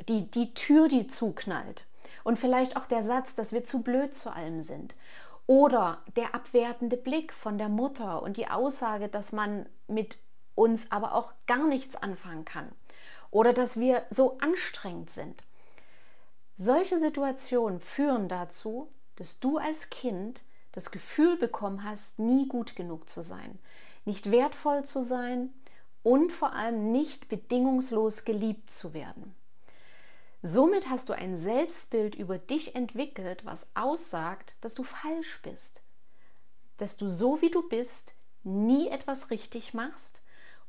die, 0.08 0.30
die 0.30 0.54
Tür, 0.54 0.88
die 0.88 1.06
zuknallt 1.06 1.86
und 2.24 2.38
vielleicht 2.38 2.76
auch 2.76 2.86
der 2.86 3.02
Satz, 3.02 3.34
dass 3.34 3.52
wir 3.52 3.64
zu 3.64 3.82
blöd 3.82 4.14
zu 4.14 4.32
allem 4.32 4.62
sind. 4.62 4.94
Oder 5.46 6.02
der 6.16 6.34
abwertende 6.34 6.96
Blick 6.96 7.32
von 7.32 7.58
der 7.58 7.68
Mutter 7.68 8.22
und 8.22 8.36
die 8.36 8.48
Aussage, 8.48 9.08
dass 9.08 9.32
man 9.32 9.66
mit 9.88 10.18
uns 10.54 10.90
aber 10.90 11.14
auch 11.14 11.32
gar 11.46 11.66
nichts 11.66 11.96
anfangen 11.96 12.44
kann. 12.44 12.72
Oder 13.30 13.52
dass 13.52 13.78
wir 13.78 14.04
so 14.10 14.38
anstrengend 14.38 15.10
sind. 15.10 15.42
Solche 16.56 16.98
Situationen 16.98 17.80
führen 17.80 18.28
dazu, 18.28 18.88
dass 19.16 19.40
du 19.40 19.58
als 19.58 19.90
Kind 19.90 20.42
das 20.72 20.90
Gefühl 20.90 21.36
bekommen 21.36 21.84
hast, 21.84 22.18
nie 22.18 22.48
gut 22.48 22.76
genug 22.76 23.08
zu 23.08 23.22
sein, 23.22 23.58
nicht 24.04 24.30
wertvoll 24.30 24.84
zu 24.84 25.02
sein 25.02 25.52
und 26.02 26.32
vor 26.32 26.52
allem 26.52 26.92
nicht 26.92 27.28
bedingungslos 27.28 28.24
geliebt 28.24 28.70
zu 28.70 28.94
werden. 28.94 29.34
Somit 30.46 30.90
hast 30.90 31.08
du 31.08 31.14
ein 31.14 31.38
Selbstbild 31.38 32.14
über 32.14 32.36
dich 32.36 32.74
entwickelt, 32.74 33.46
was 33.46 33.66
aussagt, 33.74 34.54
dass 34.60 34.74
du 34.74 34.84
falsch 34.84 35.40
bist, 35.42 35.80
dass 36.76 36.98
du 36.98 37.08
so 37.08 37.40
wie 37.40 37.48
du 37.50 37.66
bist 37.66 38.14
nie 38.42 38.88
etwas 38.88 39.30
richtig 39.30 39.72
machst 39.72 40.20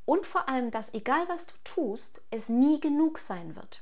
und 0.06 0.26
vor 0.26 0.48
allem, 0.48 0.72
dass 0.72 0.94
egal 0.94 1.28
was 1.28 1.48
du 1.48 1.56
tust, 1.66 2.22
es 2.32 2.48
nie 2.48 2.80
genug 2.80 3.18
sein 3.20 3.58
wird. 3.58 3.82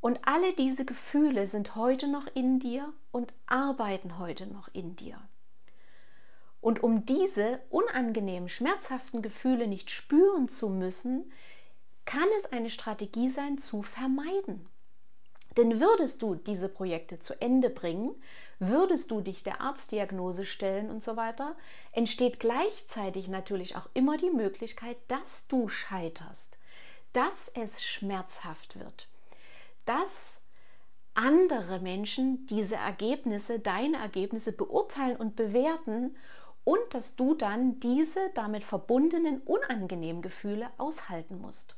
Und 0.00 0.18
alle 0.26 0.52
diese 0.54 0.84
Gefühle 0.84 1.46
sind 1.46 1.76
heute 1.76 2.08
noch 2.08 2.26
in 2.34 2.58
dir 2.58 2.92
und 3.12 3.32
arbeiten 3.46 4.18
heute 4.18 4.48
noch 4.48 4.68
in 4.72 4.96
dir. 4.96 5.20
Und 6.60 6.82
um 6.82 7.06
diese 7.06 7.60
unangenehmen, 7.70 8.48
schmerzhaften 8.48 9.22
Gefühle 9.22 9.68
nicht 9.68 9.92
spüren 9.92 10.48
zu 10.48 10.70
müssen, 10.70 11.30
kann 12.06 12.28
es 12.38 12.46
eine 12.52 12.70
Strategie 12.70 13.28
sein, 13.28 13.58
zu 13.58 13.82
vermeiden. 13.82 14.66
Denn 15.58 15.80
würdest 15.80 16.22
du 16.22 16.34
diese 16.34 16.68
Projekte 16.68 17.18
zu 17.18 17.38
Ende 17.40 17.68
bringen, 17.68 18.14
würdest 18.58 19.10
du 19.10 19.20
dich 19.20 19.42
der 19.42 19.60
Arztdiagnose 19.60 20.46
stellen 20.46 20.90
und 20.90 21.04
so 21.04 21.16
weiter, 21.16 21.56
entsteht 21.92 22.40
gleichzeitig 22.40 23.28
natürlich 23.28 23.76
auch 23.76 23.88
immer 23.92 24.16
die 24.16 24.30
Möglichkeit, 24.30 24.96
dass 25.08 25.46
du 25.48 25.68
scheiterst, 25.68 26.58
dass 27.12 27.50
es 27.54 27.84
schmerzhaft 27.84 28.78
wird 28.78 29.08
dass 29.86 30.36
andere 31.14 31.80
Menschen 31.80 32.46
diese 32.48 32.74
Ergebnisse, 32.74 33.58
deine 33.58 33.96
Ergebnisse 33.96 34.52
beurteilen 34.52 35.16
und 35.16 35.34
bewerten 35.34 36.16
und 36.64 36.80
dass 36.90 37.16
du 37.16 37.34
dann 37.34 37.80
diese 37.80 38.20
damit 38.34 38.64
verbundenen 38.64 39.40
unangenehmen 39.42 40.20
Gefühle 40.20 40.68
aushalten 40.76 41.40
musst. 41.40 41.76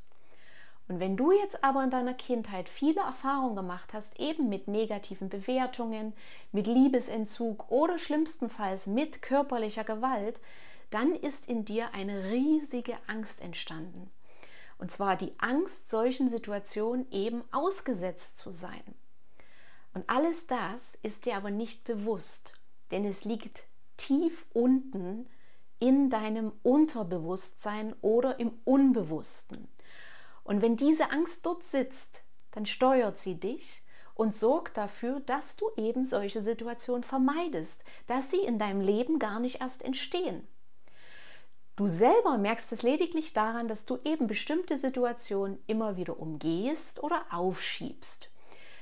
Und 0.88 1.00
wenn 1.00 1.18
du 1.18 1.32
jetzt 1.32 1.62
aber 1.62 1.84
in 1.84 1.90
deiner 1.90 2.14
Kindheit 2.14 2.68
viele 2.68 3.02
Erfahrungen 3.02 3.56
gemacht 3.56 3.92
hast, 3.92 4.18
eben 4.18 4.48
mit 4.48 4.68
negativen 4.68 5.28
Bewertungen, 5.28 6.14
mit 6.50 6.66
Liebesentzug 6.66 7.70
oder 7.70 7.98
schlimmstenfalls 7.98 8.86
mit 8.86 9.20
körperlicher 9.20 9.84
Gewalt, 9.84 10.40
dann 10.90 11.14
ist 11.14 11.46
in 11.46 11.66
dir 11.66 11.92
eine 11.92 12.30
riesige 12.30 12.96
Angst 13.06 13.42
entstanden. 13.42 14.10
Und 14.78 14.90
zwar 14.90 15.16
die 15.16 15.32
Angst, 15.38 15.90
solchen 15.90 16.30
Situationen 16.30 17.10
eben 17.10 17.42
ausgesetzt 17.52 18.38
zu 18.38 18.50
sein. 18.50 18.82
Und 19.92 20.08
alles 20.08 20.46
das 20.46 20.96
ist 21.02 21.26
dir 21.26 21.36
aber 21.36 21.50
nicht 21.50 21.84
bewusst, 21.84 22.54
denn 22.92 23.04
es 23.04 23.24
liegt 23.24 23.64
tief 23.98 24.46
unten 24.54 25.28
in 25.80 26.08
deinem 26.08 26.52
Unterbewusstsein 26.62 27.94
oder 28.00 28.38
im 28.40 28.52
Unbewussten. 28.64 29.68
Und 30.48 30.62
wenn 30.62 30.78
diese 30.78 31.10
Angst 31.10 31.44
dort 31.44 31.62
sitzt, 31.62 32.22
dann 32.52 32.64
steuert 32.64 33.18
sie 33.18 33.34
dich 33.34 33.82
und 34.14 34.34
sorgt 34.34 34.78
dafür, 34.78 35.20
dass 35.20 35.56
du 35.56 35.66
eben 35.76 36.06
solche 36.06 36.40
Situationen 36.40 37.04
vermeidest, 37.04 37.84
dass 38.06 38.30
sie 38.30 38.38
in 38.38 38.58
deinem 38.58 38.80
Leben 38.80 39.18
gar 39.18 39.40
nicht 39.40 39.60
erst 39.60 39.82
entstehen. 39.84 40.48
Du 41.76 41.86
selber 41.86 42.38
merkst 42.38 42.72
es 42.72 42.82
lediglich 42.82 43.34
daran, 43.34 43.68
dass 43.68 43.84
du 43.84 43.98
eben 44.04 44.26
bestimmte 44.26 44.78
Situationen 44.78 45.58
immer 45.66 45.98
wieder 45.98 46.18
umgehst 46.18 47.02
oder 47.02 47.26
aufschiebst. 47.30 48.30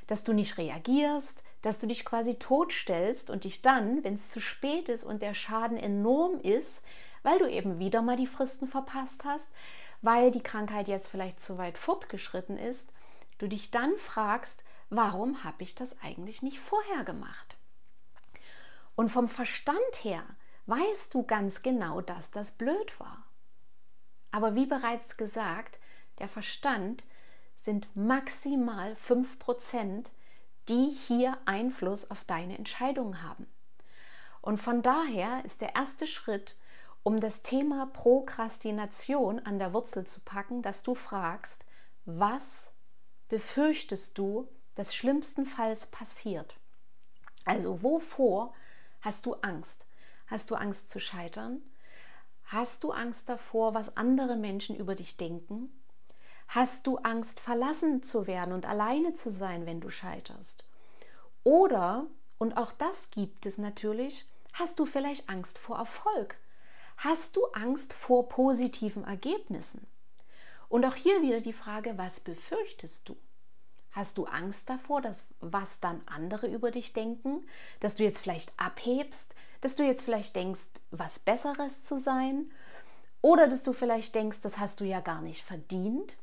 Dass 0.06 0.22
du 0.22 0.34
nicht 0.34 0.58
reagierst, 0.58 1.42
dass 1.62 1.80
du 1.80 1.88
dich 1.88 2.04
quasi 2.04 2.36
totstellst 2.36 3.28
und 3.28 3.42
dich 3.42 3.60
dann, 3.60 4.04
wenn 4.04 4.14
es 4.14 4.30
zu 4.30 4.40
spät 4.40 4.88
ist 4.88 5.02
und 5.02 5.20
der 5.20 5.34
Schaden 5.34 5.78
enorm 5.78 6.38
ist, 6.38 6.84
weil 7.24 7.40
du 7.40 7.50
eben 7.50 7.80
wieder 7.80 8.02
mal 8.02 8.16
die 8.16 8.28
Fristen 8.28 8.68
verpasst 8.68 9.24
hast, 9.24 9.48
weil 10.02 10.30
die 10.30 10.42
Krankheit 10.42 10.88
jetzt 10.88 11.08
vielleicht 11.08 11.40
zu 11.40 11.58
weit 11.58 11.78
fortgeschritten 11.78 12.58
ist, 12.58 12.92
du 13.38 13.48
dich 13.48 13.70
dann 13.70 13.96
fragst, 13.98 14.62
warum 14.90 15.44
habe 15.44 15.62
ich 15.62 15.74
das 15.74 16.00
eigentlich 16.00 16.42
nicht 16.42 16.60
vorher 16.60 17.04
gemacht? 17.04 17.56
Und 18.94 19.10
vom 19.10 19.28
Verstand 19.28 19.78
her 20.02 20.22
weißt 20.66 21.12
du 21.14 21.22
ganz 21.22 21.62
genau, 21.62 22.00
dass 22.00 22.30
das 22.30 22.52
blöd 22.52 22.98
war. 22.98 23.24
Aber 24.30 24.54
wie 24.54 24.66
bereits 24.66 25.16
gesagt, 25.16 25.78
der 26.18 26.28
Verstand 26.28 27.04
sind 27.58 27.88
maximal 27.94 28.94
5%, 28.94 30.06
die 30.68 30.90
hier 30.90 31.38
Einfluss 31.44 32.10
auf 32.10 32.24
deine 32.24 32.56
Entscheidungen 32.58 33.22
haben. 33.22 33.46
Und 34.40 34.58
von 34.58 34.82
daher 34.82 35.44
ist 35.44 35.60
der 35.60 35.74
erste 35.74 36.06
Schritt, 36.06 36.56
um 37.06 37.20
das 37.20 37.42
Thema 37.42 37.86
Prokrastination 37.92 39.38
an 39.38 39.60
der 39.60 39.72
Wurzel 39.72 40.04
zu 40.08 40.18
packen, 40.22 40.60
dass 40.62 40.82
du 40.82 40.96
fragst, 40.96 41.64
was 42.04 42.66
befürchtest 43.28 44.18
du, 44.18 44.48
dass 44.74 44.92
schlimmstenfalls 44.92 45.86
passiert? 45.86 46.56
Also 47.44 47.80
wovor 47.84 48.52
hast 49.02 49.24
du 49.24 49.34
Angst? 49.34 49.86
Hast 50.26 50.50
du 50.50 50.56
Angst 50.56 50.90
zu 50.90 50.98
scheitern? 50.98 51.62
Hast 52.46 52.82
du 52.82 52.90
Angst 52.90 53.28
davor, 53.28 53.72
was 53.72 53.96
andere 53.96 54.34
Menschen 54.34 54.74
über 54.74 54.96
dich 54.96 55.16
denken? 55.16 55.70
Hast 56.48 56.88
du 56.88 56.96
Angst, 56.96 57.38
verlassen 57.38 58.02
zu 58.02 58.26
werden 58.26 58.52
und 58.52 58.66
alleine 58.66 59.14
zu 59.14 59.30
sein, 59.30 59.64
wenn 59.64 59.80
du 59.80 59.90
scheiterst? 59.90 60.64
Oder, 61.44 62.08
und 62.38 62.56
auch 62.56 62.72
das 62.72 63.12
gibt 63.12 63.46
es 63.46 63.58
natürlich, 63.58 64.28
hast 64.54 64.80
du 64.80 64.86
vielleicht 64.86 65.28
Angst 65.28 65.60
vor 65.60 65.78
Erfolg? 65.78 66.36
Hast 66.96 67.36
du 67.36 67.44
Angst 67.52 67.92
vor 67.92 68.28
positiven 68.28 69.04
Ergebnissen? 69.04 69.86
Und 70.70 70.84
auch 70.86 70.94
hier 70.94 71.20
wieder 71.20 71.40
die 71.40 71.52
Frage, 71.52 71.98
was 71.98 72.20
befürchtest 72.20 73.08
du? 73.08 73.16
Hast 73.92 74.16
du 74.18 74.24
Angst 74.24 74.68
davor, 74.68 75.02
dass 75.02 75.26
was 75.40 75.78
dann 75.80 76.00
andere 76.06 76.46
über 76.46 76.70
dich 76.70 76.94
denken, 76.94 77.46
dass 77.80 77.96
du 77.96 78.02
jetzt 78.02 78.18
vielleicht 78.18 78.52
abhebst, 78.58 79.34
dass 79.60 79.76
du 79.76 79.84
jetzt 79.84 80.04
vielleicht 80.04 80.36
denkst, 80.36 80.66
was 80.90 81.18
Besseres 81.18 81.84
zu 81.84 81.98
sein 81.98 82.50
oder 83.20 83.46
dass 83.46 83.62
du 83.62 83.72
vielleicht 83.72 84.14
denkst, 84.14 84.40
das 84.42 84.58
hast 84.58 84.80
du 84.80 84.84
ja 84.84 85.00
gar 85.00 85.20
nicht 85.20 85.42
verdient, 85.42 86.16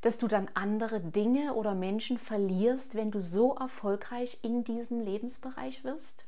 dass 0.00 0.18
du 0.18 0.28
dann 0.28 0.48
andere 0.54 1.00
Dinge 1.00 1.54
oder 1.54 1.74
Menschen 1.74 2.18
verlierst, 2.18 2.94
wenn 2.94 3.10
du 3.10 3.20
so 3.20 3.56
erfolgreich 3.56 4.38
in 4.42 4.62
diesem 4.62 5.00
Lebensbereich 5.00 5.82
wirst. 5.82 6.24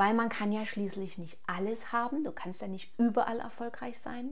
Weil 0.00 0.14
man 0.14 0.30
kann 0.30 0.50
ja 0.50 0.64
schließlich 0.64 1.18
nicht 1.18 1.36
alles 1.46 1.92
haben, 1.92 2.24
du 2.24 2.32
kannst 2.32 2.62
ja 2.62 2.68
nicht 2.68 2.90
überall 2.98 3.38
erfolgreich 3.38 3.98
sein. 3.98 4.30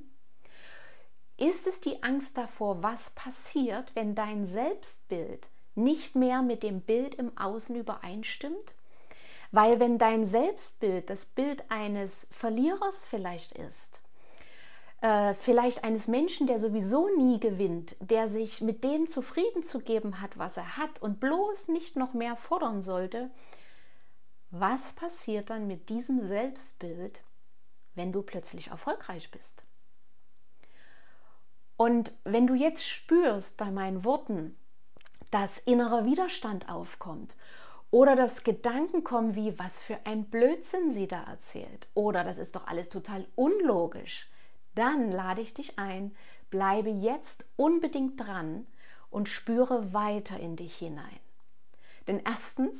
Ist 1.36 1.66
es 1.66 1.78
die 1.82 2.02
Angst 2.02 2.38
davor, 2.38 2.82
was 2.82 3.10
passiert, 3.10 3.94
wenn 3.94 4.14
dein 4.14 4.46
Selbstbild 4.46 5.46
nicht 5.74 6.16
mehr 6.16 6.40
mit 6.40 6.62
dem 6.62 6.80
Bild 6.80 7.16
im 7.16 7.36
Außen 7.36 7.76
übereinstimmt? 7.76 8.72
Weil 9.52 9.78
wenn 9.78 9.98
dein 9.98 10.24
Selbstbild 10.24 11.10
das 11.10 11.26
Bild 11.26 11.62
eines 11.68 12.26
Verlierers 12.30 13.04
vielleicht 13.04 13.52
ist, 13.52 14.00
äh, 15.02 15.34
vielleicht 15.34 15.84
eines 15.84 16.08
Menschen, 16.08 16.46
der 16.46 16.58
sowieso 16.58 17.14
nie 17.14 17.40
gewinnt, 17.40 17.94
der 18.00 18.30
sich 18.30 18.62
mit 18.62 18.84
dem 18.84 19.06
zufrieden 19.10 19.64
zu 19.64 19.80
geben 19.80 20.22
hat, 20.22 20.38
was 20.38 20.56
er 20.56 20.78
hat 20.78 21.02
und 21.02 21.20
bloß 21.20 21.68
nicht 21.68 21.94
noch 21.94 22.14
mehr 22.14 22.36
fordern 22.36 22.80
sollte, 22.80 23.28
was 24.50 24.92
passiert 24.94 25.50
dann 25.50 25.66
mit 25.66 25.88
diesem 25.88 26.26
Selbstbild, 26.26 27.22
wenn 27.94 28.12
du 28.12 28.22
plötzlich 28.22 28.68
erfolgreich 28.68 29.30
bist? 29.30 29.62
Und 31.76 32.12
wenn 32.24 32.46
du 32.46 32.54
jetzt 32.54 32.84
spürst 32.84 33.56
bei 33.56 33.70
meinen 33.70 34.04
Worten, 34.04 34.56
dass 35.30 35.58
innerer 35.58 36.04
Widerstand 36.04 36.68
aufkommt 36.68 37.36
oder 37.90 38.16
dass 38.16 38.42
Gedanken 38.42 39.04
kommen 39.04 39.34
wie, 39.34 39.58
was 39.58 39.80
für 39.80 39.98
ein 40.04 40.24
Blödsinn 40.24 40.90
sie 40.90 41.06
da 41.06 41.22
erzählt 41.22 41.86
oder 41.94 42.24
das 42.24 42.38
ist 42.38 42.56
doch 42.56 42.66
alles 42.66 42.88
total 42.88 43.26
unlogisch, 43.36 44.28
dann 44.74 45.12
lade 45.12 45.40
ich 45.40 45.54
dich 45.54 45.78
ein, 45.78 46.14
bleibe 46.50 46.90
jetzt 46.90 47.44
unbedingt 47.56 48.18
dran 48.18 48.66
und 49.10 49.28
spüre 49.28 49.92
weiter 49.92 50.38
in 50.38 50.56
dich 50.56 50.76
hinein. 50.76 51.20
Denn 52.06 52.20
erstens 52.24 52.76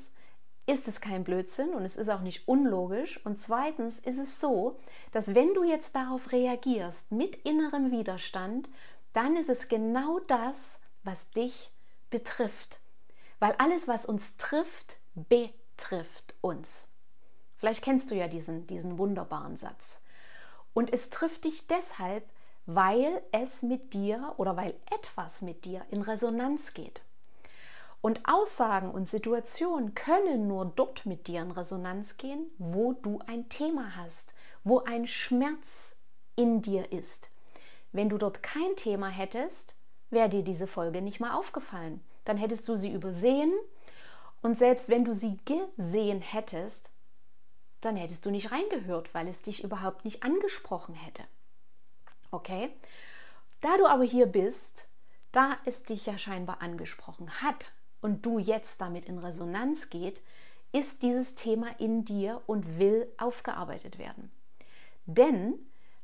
ist 0.69 0.87
es 0.87 1.01
kein 1.01 1.25
Blödsinn 1.25 1.71
und 1.71 1.85
es 1.87 1.97
ist 1.97 2.11
auch 2.11 2.21
nicht 2.21 2.47
unlogisch. 2.47 3.25
Und 3.25 3.41
zweitens 3.41 3.99
ist 4.01 4.19
es 4.19 4.39
so, 4.39 4.79
dass 5.13 5.35
wenn 5.35 5.55
du 5.55 5.65
jetzt 5.65 5.95
darauf 5.95 6.31
reagierst 6.31 7.11
mit 7.11 7.37
innerem 7.37 7.91
Widerstand, 7.91 8.69
dann 9.15 9.37
ist 9.37 9.49
es 9.49 9.69
genau 9.69 10.21
das, 10.21 10.79
was 11.05 11.31
dich 11.31 11.71
betrifft. 12.11 12.81
Weil 13.39 13.55
alles, 13.57 13.89
was 13.89 14.05
uns 14.05 14.37
trifft, 14.37 14.99
betrifft 15.15 16.35
uns. 16.43 16.87
Vielleicht 17.57 17.83
kennst 17.83 18.11
du 18.11 18.15
ja 18.15 18.29
diesen, 18.29 18.67
diesen 18.67 18.99
wunderbaren 18.99 19.57
Satz. 19.57 19.99
Und 20.75 20.93
es 20.93 21.09
trifft 21.09 21.45
dich 21.45 21.67
deshalb, 21.67 22.29
weil 22.67 23.23
es 23.33 23.63
mit 23.63 23.95
dir 23.95 24.35
oder 24.37 24.55
weil 24.59 24.75
etwas 24.91 25.41
mit 25.41 25.65
dir 25.65 25.87
in 25.91 26.03
Resonanz 26.03 26.75
geht. 26.75 27.01
Und 28.01 28.21
Aussagen 28.29 28.91
und 28.91 29.09
Situationen 29.09 29.95
können 29.95 30.47
nur 30.47 30.67
dort 30.67 31.05
mit 31.05 31.27
dir 31.27 31.43
in 31.43 31.51
Resonanz 31.51 32.17
gehen, 32.17 32.47
wo 32.59 32.93
du 32.93 33.21
ein 33.27 33.49
Thema 33.49 33.97
hast, 33.97 34.33
wo 34.63 34.81
ein 34.81 35.07
Schmerz 35.07 35.97
in 36.37 36.63
dir 36.63 36.93
ist. 36.93 37.29
Wenn 37.91 38.09
du 38.09 38.19
dort 38.19 38.43
kein 38.43 38.77
Thema 38.77 39.09
hättest, 39.09 39.75
wäre 40.11 40.29
dir 40.29 40.43
diese 40.43 40.69
Folge 40.69 41.03
nicht 41.03 41.19
mal 41.19 41.35
aufgefallen. 41.37 42.01
Dann 42.25 42.37
hättest 42.37 42.69
du 42.69 42.77
sie 42.77 42.93
übersehen 42.93 43.53
und 44.43 44.57
selbst 44.57 44.89
wenn 44.89 45.05
du 45.05 45.13
sie 45.15 45.39
gesehen 45.45 46.21
hättest, 46.21 46.91
dann 47.81 47.97
hättest 47.97 48.25
du 48.27 48.31
nicht 48.31 48.53
reingehört, 48.53 49.13
weil 49.15 49.27
es 49.27 49.43
dich 49.43 49.65
überhaupt 49.65 50.05
nicht 50.05 50.23
angesprochen 50.23 50.95
hätte. 50.95 51.25
Okay? 52.31 52.71
Da 53.61 53.77
du 53.77 53.87
aber 53.87 54.05
hier 54.05 54.27
bist, 54.27 54.89
da 55.33 55.57
es 55.65 55.83
dich 55.83 56.07
ja 56.07 56.17
scheinbar 56.17 56.63
angesprochen 56.63 57.43
hat 57.43 57.73
und 58.01 58.25
du 58.25 58.39
jetzt 58.39 58.81
damit 58.81 59.07
in 59.07 59.19
Resonanz 59.19 59.91
geht, 59.91 60.21
ist 60.73 61.03
dieses 61.03 61.35
Thema 61.35 61.69
in 61.79 62.05
dir 62.05 62.43
und 62.47 62.79
will 62.79 63.07
aufgearbeitet 63.17 63.99
werden. 63.99 64.31
Denn 65.07 65.55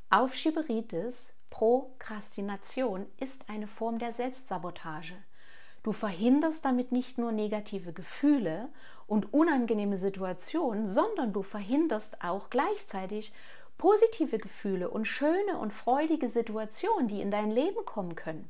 Aufschieberitis, 0.09 1.33
Prokrastination, 1.49 3.05
ist 3.19 3.49
eine 3.49 3.67
Form 3.67 3.99
der 3.99 4.13
Selbstsabotage. 4.13 5.15
Du 5.83 5.91
verhinderst 5.91 6.65
damit 6.65 6.91
nicht 6.91 7.19
nur 7.19 7.31
negative 7.31 7.93
Gefühle 7.93 8.69
und 9.05 9.31
unangenehme 9.33 9.99
Situationen, 9.99 10.87
sondern 10.87 11.31
du 11.31 11.43
verhinderst 11.43 12.23
auch 12.23 12.49
gleichzeitig 12.49 13.31
positive 13.77 14.39
Gefühle 14.39 14.89
und 14.89 15.05
schöne 15.05 15.59
und 15.59 15.73
freudige 15.73 16.29
Situationen, 16.29 17.07
die 17.07 17.21
in 17.21 17.29
dein 17.29 17.51
Leben 17.51 17.85
kommen 17.85 18.15
können. 18.15 18.49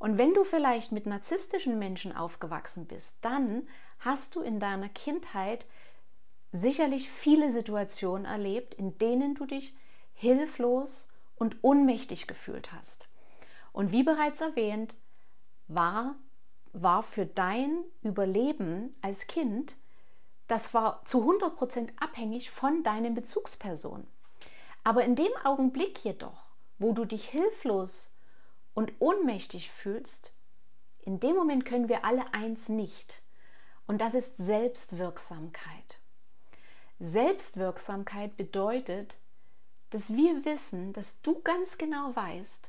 Und 0.00 0.16
wenn 0.16 0.32
du 0.32 0.44
vielleicht 0.44 0.92
mit 0.92 1.04
narzisstischen 1.04 1.78
Menschen 1.78 2.16
aufgewachsen 2.16 2.86
bist, 2.86 3.14
dann 3.20 3.68
hast 3.98 4.34
du 4.34 4.40
in 4.40 4.58
deiner 4.58 4.88
Kindheit 4.88 5.66
sicherlich 6.52 7.10
viele 7.10 7.52
Situationen 7.52 8.24
erlebt, 8.24 8.72
in 8.74 8.96
denen 8.96 9.34
du 9.34 9.44
dich 9.44 9.76
hilflos 10.14 11.06
und 11.36 11.58
ohnmächtig 11.60 12.26
gefühlt 12.26 12.72
hast. 12.72 13.08
Und 13.72 13.92
wie 13.92 14.02
bereits 14.02 14.40
erwähnt, 14.40 14.94
war, 15.68 16.14
war 16.72 17.02
für 17.02 17.26
dein 17.26 17.84
Überleben 18.02 18.96
als 19.02 19.26
Kind, 19.26 19.76
das 20.48 20.72
war 20.72 21.04
zu 21.04 21.30
100% 21.30 21.90
abhängig 22.00 22.50
von 22.50 22.82
deinen 22.82 23.14
Bezugspersonen. 23.14 24.06
Aber 24.82 25.04
in 25.04 25.14
dem 25.14 25.32
Augenblick 25.44 26.02
jedoch, 26.02 26.42
wo 26.78 26.94
du 26.94 27.04
dich 27.04 27.28
hilflos 27.28 28.14
und 28.74 28.92
ohnmächtig 28.98 29.70
fühlst, 29.70 30.32
in 31.02 31.20
dem 31.20 31.34
Moment 31.34 31.64
können 31.64 31.88
wir 31.88 32.04
alle 32.04 32.32
eins 32.34 32.68
nicht. 32.68 33.22
Und 33.86 34.00
das 34.00 34.14
ist 34.14 34.36
Selbstwirksamkeit. 34.36 35.98
Selbstwirksamkeit 37.00 38.36
bedeutet, 38.36 39.16
dass 39.90 40.14
wir 40.14 40.44
wissen, 40.44 40.92
dass 40.92 41.22
du 41.22 41.40
ganz 41.42 41.78
genau 41.78 42.14
weißt, 42.14 42.68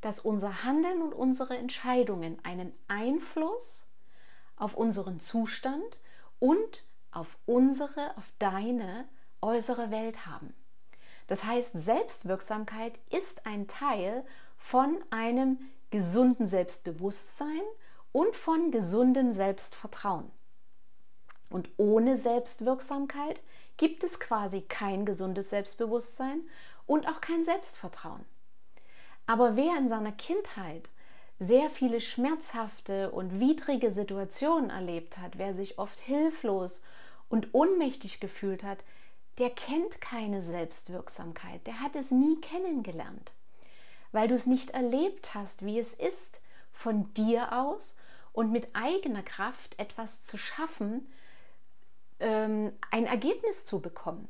dass 0.00 0.20
unser 0.20 0.64
Handeln 0.64 1.02
und 1.02 1.14
unsere 1.14 1.56
Entscheidungen 1.56 2.44
einen 2.44 2.72
Einfluss 2.88 3.86
auf 4.56 4.74
unseren 4.74 5.20
Zustand 5.20 5.98
und 6.38 6.84
auf 7.10 7.38
unsere, 7.46 8.16
auf 8.16 8.30
deine 8.38 9.08
äußere 9.40 9.90
Welt 9.90 10.26
haben. 10.26 10.54
Das 11.26 11.44
heißt, 11.44 11.70
Selbstwirksamkeit 11.74 12.98
ist 13.10 13.46
ein 13.46 13.68
Teil 13.68 14.24
von 14.70 14.98
einem 15.08 15.58
gesunden 15.88 16.46
Selbstbewusstsein 16.46 17.62
und 18.12 18.36
von 18.36 18.70
gesundem 18.70 19.32
Selbstvertrauen. 19.32 20.30
Und 21.48 21.70
ohne 21.78 22.18
Selbstwirksamkeit 22.18 23.40
gibt 23.78 24.04
es 24.04 24.20
quasi 24.20 24.60
kein 24.60 25.06
gesundes 25.06 25.48
Selbstbewusstsein 25.48 26.42
und 26.86 27.08
auch 27.08 27.22
kein 27.22 27.46
Selbstvertrauen. 27.46 28.26
Aber 29.26 29.56
wer 29.56 29.78
in 29.78 29.88
seiner 29.88 30.12
Kindheit 30.12 30.90
sehr 31.38 31.70
viele 31.70 32.02
schmerzhafte 32.02 33.10
und 33.10 33.40
widrige 33.40 33.90
Situationen 33.90 34.68
erlebt 34.68 35.16
hat, 35.16 35.38
wer 35.38 35.54
sich 35.54 35.78
oft 35.78 35.98
hilflos 35.98 36.82
und 37.30 37.54
ohnmächtig 37.54 38.20
gefühlt 38.20 38.62
hat, 38.62 38.84
der 39.38 39.48
kennt 39.48 40.02
keine 40.02 40.42
Selbstwirksamkeit, 40.42 41.66
der 41.66 41.80
hat 41.80 41.96
es 41.96 42.10
nie 42.10 42.38
kennengelernt, 42.42 43.32
weil 44.12 44.28
du 44.28 44.34
es 44.34 44.46
nicht 44.46 44.70
erlebt 44.70 45.34
hast, 45.34 45.64
wie 45.64 45.78
es 45.78 45.94
ist, 45.94 46.40
von 46.72 47.12
dir 47.14 47.52
aus 47.52 47.96
und 48.32 48.52
mit 48.52 48.68
eigener 48.72 49.22
Kraft 49.22 49.78
etwas 49.78 50.22
zu 50.22 50.36
schaffen, 50.36 51.10
ähm, 52.20 52.72
ein 52.90 53.06
Ergebnis 53.06 53.64
zu 53.64 53.80
bekommen. 53.80 54.28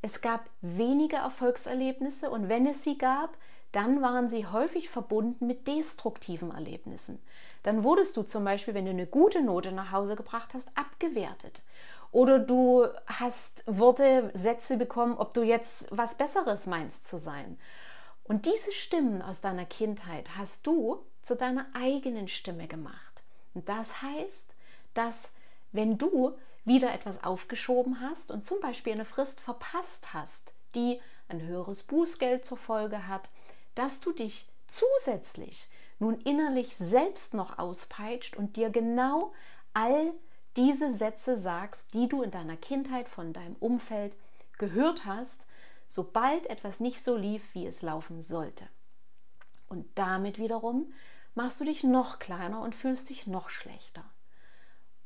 Es 0.00 0.20
gab 0.20 0.48
wenige 0.60 1.16
Erfolgserlebnisse 1.16 2.30
und 2.30 2.48
wenn 2.48 2.66
es 2.66 2.82
sie 2.82 2.98
gab, 2.98 3.36
dann 3.72 4.02
waren 4.02 4.28
sie 4.28 4.46
häufig 4.46 4.90
verbunden 4.90 5.46
mit 5.46 5.66
destruktiven 5.66 6.50
Erlebnissen. 6.50 7.18
Dann 7.62 7.84
wurdest 7.84 8.16
du 8.16 8.22
zum 8.22 8.44
Beispiel, 8.44 8.74
wenn 8.74 8.84
du 8.84 8.90
eine 8.90 9.06
gute 9.06 9.42
Note 9.42 9.72
nach 9.72 9.92
Hause 9.92 10.16
gebracht 10.16 10.50
hast, 10.52 10.68
abgewertet. 10.74 11.62
Oder 12.10 12.38
du 12.38 12.86
hast 13.06 13.62
Worte, 13.66 14.30
Sätze 14.34 14.76
bekommen, 14.76 15.16
ob 15.16 15.32
du 15.32 15.42
jetzt 15.42 15.86
was 15.90 16.16
Besseres 16.16 16.66
meinst 16.66 17.06
zu 17.06 17.16
sein. 17.16 17.58
Und 18.24 18.46
diese 18.46 18.72
Stimmen 18.72 19.22
aus 19.22 19.40
deiner 19.40 19.64
Kindheit 19.64 20.36
hast 20.36 20.66
du 20.66 21.04
zu 21.22 21.36
deiner 21.36 21.66
eigenen 21.74 22.28
Stimme 22.28 22.66
gemacht. 22.66 23.22
Und 23.54 23.68
das 23.68 24.02
heißt, 24.02 24.54
dass 24.94 25.30
wenn 25.72 25.98
du 25.98 26.36
wieder 26.64 26.92
etwas 26.92 27.22
aufgeschoben 27.24 28.00
hast 28.00 28.30
und 28.30 28.46
zum 28.46 28.60
Beispiel 28.60 28.92
eine 28.92 29.04
Frist 29.04 29.40
verpasst 29.40 30.12
hast, 30.12 30.52
die 30.74 31.00
ein 31.28 31.42
höheres 31.42 31.82
Bußgeld 31.82 32.44
zur 32.44 32.58
Folge 32.58 33.08
hat, 33.08 33.28
dass 33.74 34.00
du 34.00 34.12
dich 34.12 34.48
zusätzlich 34.68 35.68
nun 35.98 36.20
innerlich 36.20 36.76
selbst 36.78 37.34
noch 37.34 37.58
auspeitscht 37.58 38.36
und 38.36 38.56
dir 38.56 38.70
genau 38.70 39.32
all 39.74 40.12
diese 40.56 40.92
Sätze 40.92 41.36
sagst, 41.36 41.94
die 41.94 42.08
du 42.08 42.22
in 42.22 42.30
deiner 42.30 42.56
Kindheit 42.56 43.08
von 43.08 43.32
deinem 43.32 43.56
Umfeld 43.60 44.16
gehört 44.58 45.04
hast, 45.06 45.40
sobald 45.92 46.46
etwas 46.46 46.80
nicht 46.80 47.04
so 47.04 47.18
lief, 47.18 47.42
wie 47.52 47.66
es 47.66 47.82
laufen 47.82 48.22
sollte. 48.22 48.66
Und 49.68 49.86
damit 49.94 50.38
wiederum 50.38 50.90
machst 51.34 51.60
du 51.60 51.66
dich 51.66 51.84
noch 51.84 52.18
kleiner 52.18 52.62
und 52.62 52.74
fühlst 52.74 53.10
dich 53.10 53.26
noch 53.26 53.50
schlechter. 53.50 54.02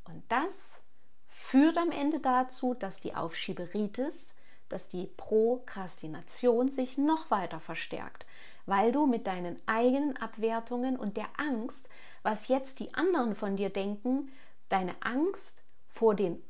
Und 0.05 0.23
das 0.29 0.81
führt 1.27 1.77
am 1.77 1.91
Ende 1.91 2.21
dazu, 2.21 2.75
dass 2.75 3.01
die 3.01 3.17
Aufschieberitis, 3.17 4.33
dass 4.69 4.89
die 4.89 5.09
Prokrastination 5.17 6.69
sich 6.69 6.99
noch 6.99 7.33
weiter 7.33 7.59
verstärkt, 7.59 8.25
weil 8.65 8.93
du 8.93 9.07
mit 9.07 9.27
deinen 9.27 9.59
eigenen 9.67 10.17
Abwertungen 10.17 10.97
und 10.97 11.17
der 11.17 11.29
Angst, 11.37 11.89
was 12.23 12.47
jetzt 12.47 12.79
die 12.79 12.95
anderen 12.95 13.35
von 13.35 13.57
dir 13.57 13.71
denken, 13.71 14.31
deine 14.69 14.95
Angst 15.01 15.61
vor 15.89 16.15
den 16.15 16.41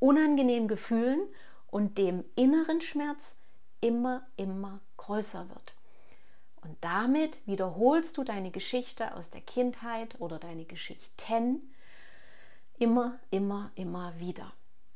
unangenehmen 0.00 0.66
Gefühlen 0.66 1.28
und 1.68 1.96
dem 1.96 2.24
inneren 2.34 2.80
Schmerz 2.80 3.36
immer, 3.84 4.26
immer 4.36 4.80
größer 4.96 5.46
wird. 5.50 5.74
Und 6.62 6.76
damit 6.80 7.46
wiederholst 7.46 8.16
du 8.16 8.24
deine 8.24 8.50
Geschichte 8.50 9.14
aus 9.14 9.28
der 9.28 9.42
Kindheit 9.42 10.18
oder 10.18 10.38
deine 10.38 10.64
Geschichten 10.64 11.70
immer, 12.78 13.18
immer, 13.30 13.70
immer 13.74 14.18
wieder. 14.18 14.50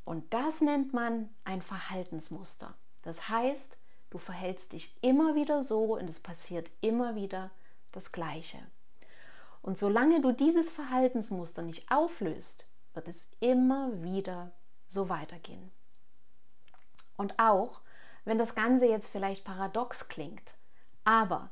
Und 0.06 0.32
das 0.32 0.62
nennt 0.62 0.94
man 0.94 1.28
ein 1.44 1.60
Verhaltensmuster. 1.60 2.72
Das 3.02 3.28
heißt, 3.28 3.76
du 4.08 4.16
verhältst 4.16 4.72
dich 4.72 4.96
immer 5.02 5.34
wieder 5.34 5.62
so 5.62 5.98
und 5.98 6.08
es 6.08 6.20
passiert 6.20 6.70
immer 6.80 7.14
wieder 7.14 7.50
das 7.92 8.10
Gleiche. 8.10 8.58
Und 9.60 9.78
solange 9.78 10.22
du 10.22 10.32
dieses 10.32 10.70
Verhaltensmuster 10.70 11.60
nicht 11.60 11.90
auflöst, 11.90 12.66
wird 12.94 13.08
es 13.08 13.26
immer 13.40 14.02
wieder 14.02 14.50
so 14.88 15.10
weitergehen. 15.10 15.70
Und 17.18 17.38
auch, 17.38 17.82
wenn 18.28 18.38
das 18.38 18.54
Ganze 18.54 18.86
jetzt 18.86 19.10
vielleicht 19.10 19.44
paradox 19.44 20.08
klingt, 20.08 20.54
aber 21.04 21.50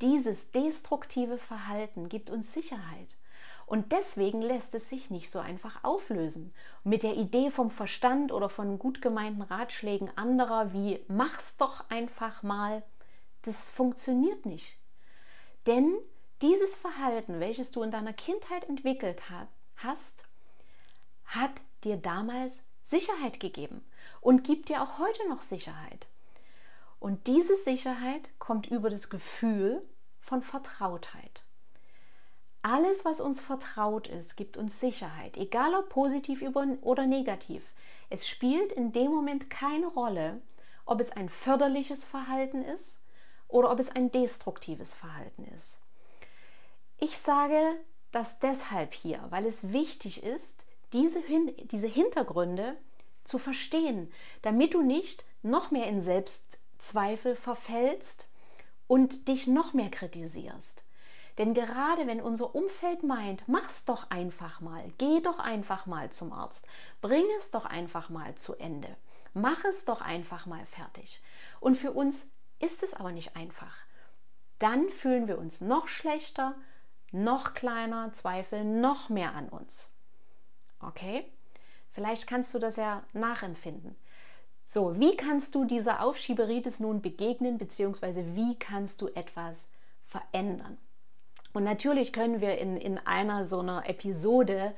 dieses 0.00 0.50
destruktive 0.50 1.38
Verhalten 1.38 2.08
gibt 2.08 2.30
uns 2.30 2.52
Sicherheit. 2.52 3.16
Und 3.66 3.92
deswegen 3.92 4.42
lässt 4.42 4.74
es 4.74 4.88
sich 4.88 5.10
nicht 5.10 5.30
so 5.30 5.38
einfach 5.38 5.84
auflösen. 5.84 6.52
mit 6.82 7.02
der 7.02 7.14
Idee 7.16 7.50
vom 7.50 7.70
Verstand 7.70 8.32
oder 8.32 8.48
von 8.48 8.78
gut 8.78 9.00
gemeinten 9.00 9.42
Ratschlägen 9.42 10.10
anderer 10.16 10.72
wie 10.72 11.00
mach's 11.08 11.56
doch 11.56 11.88
einfach 11.88 12.42
mal, 12.42 12.82
das 13.42 13.70
funktioniert 13.70 14.44
nicht. 14.44 14.78
Denn 15.66 15.94
dieses 16.42 16.74
Verhalten, 16.74 17.40
welches 17.40 17.70
du 17.70 17.82
in 17.82 17.90
deiner 17.90 18.12
Kindheit 18.12 18.68
entwickelt 18.68 19.22
hast, 19.76 20.24
hat 21.24 21.52
dir 21.84 21.96
damals 21.96 22.62
Sicherheit 22.86 23.40
gegeben 23.40 23.82
und 24.20 24.44
gibt 24.44 24.68
dir 24.68 24.82
auch 24.82 24.98
heute 24.98 25.26
noch 25.28 25.42
Sicherheit. 25.42 26.06
Und 27.04 27.26
diese 27.26 27.54
Sicherheit 27.54 28.30
kommt 28.38 28.66
über 28.66 28.88
das 28.88 29.10
Gefühl 29.10 29.86
von 30.22 30.40
Vertrautheit. 30.40 31.42
Alles, 32.62 33.04
was 33.04 33.20
uns 33.20 33.42
vertraut 33.42 34.08
ist, 34.08 34.38
gibt 34.38 34.56
uns 34.56 34.80
Sicherheit, 34.80 35.36
egal 35.36 35.74
ob 35.74 35.90
positiv 35.90 36.42
oder 36.80 37.06
negativ. 37.06 37.62
Es 38.08 38.26
spielt 38.26 38.72
in 38.72 38.92
dem 38.92 39.10
Moment 39.10 39.50
keine 39.50 39.88
Rolle, 39.88 40.40
ob 40.86 40.98
es 40.98 41.12
ein 41.12 41.28
förderliches 41.28 42.06
Verhalten 42.06 42.62
ist 42.62 42.98
oder 43.48 43.70
ob 43.70 43.80
es 43.80 43.90
ein 43.90 44.10
destruktives 44.10 44.94
Verhalten 44.94 45.44
ist. 45.54 45.76
Ich 46.96 47.18
sage 47.18 47.60
das 48.12 48.38
deshalb 48.38 48.94
hier, 48.94 49.22
weil 49.28 49.44
es 49.44 49.74
wichtig 49.74 50.22
ist, 50.22 50.64
diese, 50.94 51.22
diese 51.70 51.86
Hintergründe 51.86 52.78
zu 53.24 53.38
verstehen, 53.38 54.10
damit 54.40 54.72
du 54.72 54.80
nicht 54.80 55.26
noch 55.42 55.70
mehr 55.70 55.86
in 55.86 56.00
Selbstzweifel 56.84 57.34
verfällst 57.34 58.28
und 58.86 59.28
dich 59.28 59.46
noch 59.46 59.72
mehr 59.72 59.90
kritisierst. 59.90 60.82
Denn 61.38 61.54
gerade 61.54 62.06
wenn 62.06 62.20
unser 62.20 62.54
Umfeld 62.54 63.02
meint, 63.02 63.48
mach's 63.48 63.84
doch 63.84 64.10
einfach 64.10 64.60
mal, 64.60 64.92
geh 64.98 65.20
doch 65.20 65.38
einfach 65.38 65.86
mal 65.86 66.10
zum 66.10 66.32
Arzt, 66.32 66.66
bring 67.00 67.24
es 67.38 67.50
doch 67.50 67.64
einfach 67.64 68.10
mal 68.10 68.34
zu 68.36 68.54
Ende, 68.56 68.94
mach 69.32 69.64
es 69.64 69.84
doch 69.84 70.00
einfach 70.00 70.46
mal 70.46 70.64
fertig. 70.66 71.22
Und 71.58 71.76
für 71.76 71.92
uns 71.92 72.28
ist 72.60 72.82
es 72.82 72.94
aber 72.94 73.12
nicht 73.12 73.34
einfach. 73.34 73.76
Dann 74.58 74.88
fühlen 74.90 75.26
wir 75.26 75.38
uns 75.38 75.60
noch 75.60 75.88
schlechter, 75.88 76.54
noch 77.10 77.54
kleiner, 77.54 78.12
zweifeln 78.12 78.80
noch 78.80 79.08
mehr 79.08 79.34
an 79.34 79.48
uns. 79.48 79.90
Okay? 80.80 81.24
Vielleicht 81.92 82.26
kannst 82.26 82.54
du 82.54 82.58
das 82.58 82.76
ja 82.76 83.02
nachempfinden. 83.12 83.96
So, 84.66 84.98
wie 84.98 85.16
kannst 85.16 85.54
du 85.54 85.64
dieser 85.64 86.02
Aufschieberitis 86.02 86.80
nun 86.80 87.02
begegnen, 87.02 87.58
beziehungsweise 87.58 88.34
wie 88.34 88.56
kannst 88.58 89.00
du 89.00 89.08
etwas 89.08 89.68
verändern? 90.06 90.78
Und 91.52 91.64
natürlich 91.64 92.12
können 92.12 92.40
wir 92.40 92.58
in, 92.58 92.76
in 92.76 92.98
einer 92.98 93.46
so 93.46 93.60
einer 93.60 93.88
Episode 93.88 94.74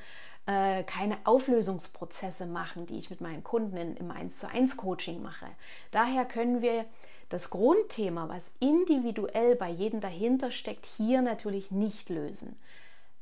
äh, 0.47 0.85
keine 0.85 1.19
Auflösungsprozesse 1.25 2.47
machen, 2.47 2.87
die 2.87 2.99
ich 2.99 3.11
mit 3.11 3.21
meinen 3.21 3.43
Kunden 3.43 3.77
in, 3.77 3.97
im 3.97 4.11
1 4.11 4.39
zu 4.39 4.49
1 4.49 4.77
Coaching 4.77 5.23
mache. 5.23 5.47
Daher 5.91 6.25
können 6.25 6.63
wir 6.63 6.85
das 7.29 7.51
Grundthema, 7.51 8.29
was 8.29 8.53
individuell 8.61 9.57
bei 9.57 9.69
jedem 9.69 10.01
dahinter 10.01 10.51
steckt, 10.51 10.87
hier 10.87 11.23
natürlich 11.23 11.71
nicht 11.71 12.09
lösen. 12.11 12.57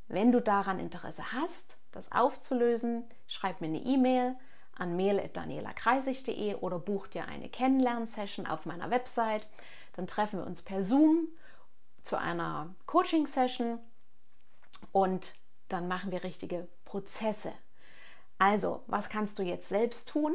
Wenn 0.09 0.33
du 0.33 0.40
daran 0.40 0.79
Interesse 0.79 1.33
hast, 1.33 1.79
das 1.92 2.12
aufzulösen, 2.12 3.05
schreib 3.27 3.61
mir 3.61 3.68
eine 3.68 3.79
E-Mail 3.79 4.37
an 4.76 4.96
mail.danielakreisig.de 4.96 6.56
oder 6.56 6.78
buch 6.78 7.06
dir 7.06 7.26
eine 7.26 7.48
Kennenlernsession 7.48 8.46
auf 8.46 8.66
meiner 8.66 8.90
Website. 8.90 9.46
Dann 9.94 10.06
treffen 10.06 10.40
wir 10.40 10.46
uns 10.46 10.62
per 10.62 10.82
Zoom 10.82 11.28
zu 12.02 12.18
einer 12.18 12.74
Coaching-Session 12.87 13.78
und 14.92 15.34
dann 15.68 15.88
machen 15.88 16.10
wir 16.10 16.24
richtige 16.24 16.68
Prozesse. 16.84 17.52
Also, 18.38 18.82
was 18.87 19.08
kannst 19.08 19.38
du 19.38 19.42
jetzt 19.42 19.68
selbst 19.68 20.08
tun? 20.08 20.34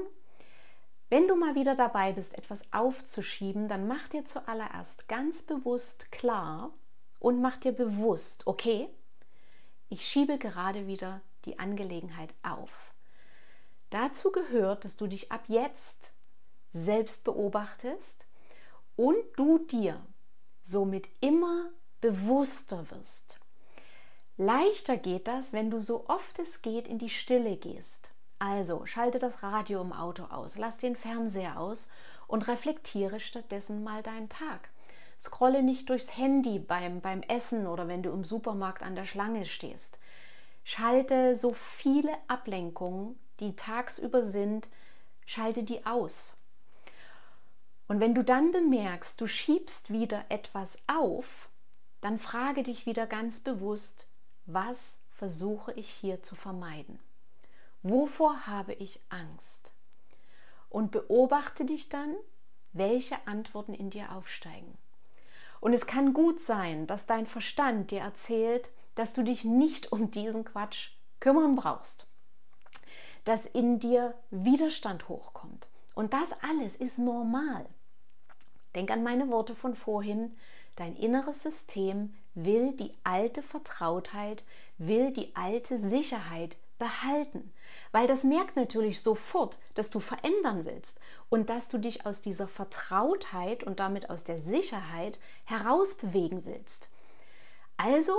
Wenn 1.09 1.27
du 1.27 1.35
mal 1.35 1.55
wieder 1.55 1.75
dabei 1.75 2.11
bist, 2.11 2.37
etwas 2.37 2.61
aufzuschieben, 2.71 3.67
dann 3.67 3.87
mach 3.87 4.07
dir 4.09 4.25
zuallererst 4.25 5.07
ganz 5.07 5.41
bewusst 5.41 6.11
klar 6.11 6.71
und 7.19 7.41
mach 7.41 7.57
dir 7.57 7.71
bewusst, 7.71 8.45
okay, 8.47 8.89
ich 9.89 10.05
schiebe 10.07 10.37
gerade 10.37 10.87
wieder 10.87 11.21
die 11.45 11.57
Angelegenheit 11.57 12.33
auf. 12.43 12.88
Dazu 13.89 14.31
gehört, 14.31 14.85
dass 14.85 14.97
du 14.97 15.07
dich 15.07 15.31
ab 15.31 15.43
jetzt 15.47 16.13
selbst 16.73 17.23
beobachtest 17.23 18.25
und 18.95 19.17
du 19.35 19.59
dir 19.59 19.99
somit 20.61 21.07
immer 21.21 21.69
bewusster 22.01 22.89
wirst. 22.91 23.39
Leichter 24.37 24.97
geht 24.97 25.27
das, 25.27 25.51
wenn 25.51 25.71
du 25.71 25.79
so 25.79 26.07
oft 26.07 26.39
es 26.39 26.61
geht 26.61 26.87
in 26.87 26.97
die 26.97 27.09
Stille 27.09 27.57
gehst. 27.57 28.11
Also 28.37 28.85
schalte 28.85 29.19
das 29.19 29.43
Radio 29.43 29.81
im 29.81 29.91
Auto 29.91 30.23
aus, 30.23 30.57
lass 30.57 30.77
den 30.77 30.95
Fernseher 30.95 31.59
aus 31.59 31.89
und 32.27 32.47
reflektiere 32.47 33.19
stattdessen 33.19 33.83
mal 33.83 34.01
deinen 34.01 34.29
Tag. 34.29 34.69
Scrolle 35.19 35.61
nicht 35.61 35.89
durchs 35.89 36.15
Handy 36.15 36.59
beim, 36.59 37.01
beim 37.01 37.21
Essen 37.23 37.67
oder 37.67 37.89
wenn 37.89 38.03
du 38.03 38.11
im 38.11 38.23
Supermarkt 38.23 38.81
an 38.81 38.95
der 38.95 39.05
Schlange 39.05 39.45
stehst. 39.45 39.97
Schalte 40.63 41.35
so 41.35 41.51
viele 41.53 42.13
Ablenkungen, 42.27 43.19
die 43.39 43.55
tagsüber 43.55 44.25
sind, 44.25 44.67
schalte 45.25 45.63
die 45.63 45.85
aus. 45.85 46.35
Und 47.87 47.99
wenn 47.99 48.13
du 48.13 48.23
dann 48.23 48.51
bemerkst, 48.51 49.19
du 49.19 49.27
schiebst 49.27 49.91
wieder 49.91 50.25
etwas 50.29 50.77
auf, 50.87 51.49
dann 52.01 52.19
frage 52.19 52.63
dich 52.63 52.85
wieder 52.85 53.07
ganz 53.07 53.39
bewusst, 53.39 54.07
was 54.45 54.97
versuche 55.09 55.73
ich 55.73 55.89
hier 55.89 56.23
zu 56.23 56.35
vermeiden? 56.35 56.99
Wovor 57.81 58.47
habe 58.47 58.73
ich 58.73 58.99
Angst? 59.09 59.71
Und 60.69 60.91
beobachte 60.91 61.65
dich 61.65 61.89
dann, 61.89 62.15
welche 62.73 63.15
Antworten 63.27 63.73
in 63.73 63.89
dir 63.89 64.11
aufsteigen. 64.11 64.77
Und 65.59 65.73
es 65.73 65.87
kann 65.87 66.13
gut 66.13 66.41
sein, 66.41 66.87
dass 66.87 67.05
dein 67.05 67.25
Verstand 67.25 67.91
dir 67.91 68.01
erzählt, 68.01 68.69
dass 68.95 69.13
du 69.13 69.23
dich 69.23 69.43
nicht 69.43 69.91
um 69.91 70.11
diesen 70.11 70.45
Quatsch 70.45 70.91
kümmern 71.19 71.55
brauchst, 71.55 72.08
dass 73.29 73.45
in 73.45 73.77
dir 73.77 74.15
Widerstand 74.31 75.07
hochkommt. 75.07 75.67
Und 75.93 76.13
das 76.13 76.31
alles 76.41 76.75
ist 76.75 76.97
normal. 76.97 77.63
Denk 78.73 78.89
an 78.89 79.03
meine 79.03 79.29
Worte 79.29 79.53
von 79.53 79.75
vorhin. 79.75 80.35
Dein 80.77 80.95
inneres 80.95 81.43
System 81.43 82.15
will 82.33 82.71
die 82.71 82.91
alte 83.03 83.43
Vertrautheit, 83.43 84.43
will 84.79 85.11
die 85.11 85.35
alte 85.35 85.77
Sicherheit 85.77 86.57
behalten, 86.79 87.53
weil 87.91 88.07
das 88.07 88.23
merkt 88.23 88.55
natürlich 88.55 89.01
sofort, 89.03 89.59
dass 89.75 89.91
du 89.91 89.99
verändern 89.99 90.65
willst 90.65 90.99
und 91.29 91.51
dass 91.51 91.69
du 91.69 91.77
dich 91.77 92.07
aus 92.07 92.21
dieser 92.21 92.47
Vertrautheit 92.47 93.63
und 93.63 93.79
damit 93.79 94.09
aus 94.09 94.23
der 94.23 94.39
Sicherheit 94.39 95.19
herausbewegen 95.45 96.47
willst. 96.47 96.89
Also 97.77 98.13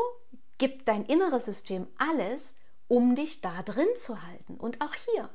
gibt 0.59 0.87
dein 0.87 1.05
inneres 1.05 1.47
System 1.47 1.89
alles, 1.99 2.55
um 2.91 3.15
dich 3.15 3.41
da 3.41 3.63
drin 3.63 3.87
zu 3.97 4.21
halten. 4.27 4.57
Und 4.57 4.81
auch 4.81 4.95
hier, 4.95 5.31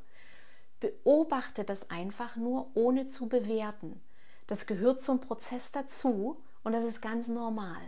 beobachte 0.81 1.63
das 1.63 1.89
einfach 1.89 2.35
nur, 2.35 2.69
ohne 2.75 3.07
zu 3.07 3.29
bewerten. 3.29 4.01
Das 4.45 4.65
gehört 4.65 5.01
zum 5.01 5.21
Prozess 5.21 5.71
dazu 5.71 6.43
und 6.65 6.73
das 6.73 6.83
ist 6.83 7.01
ganz 7.01 7.29
normal. 7.29 7.81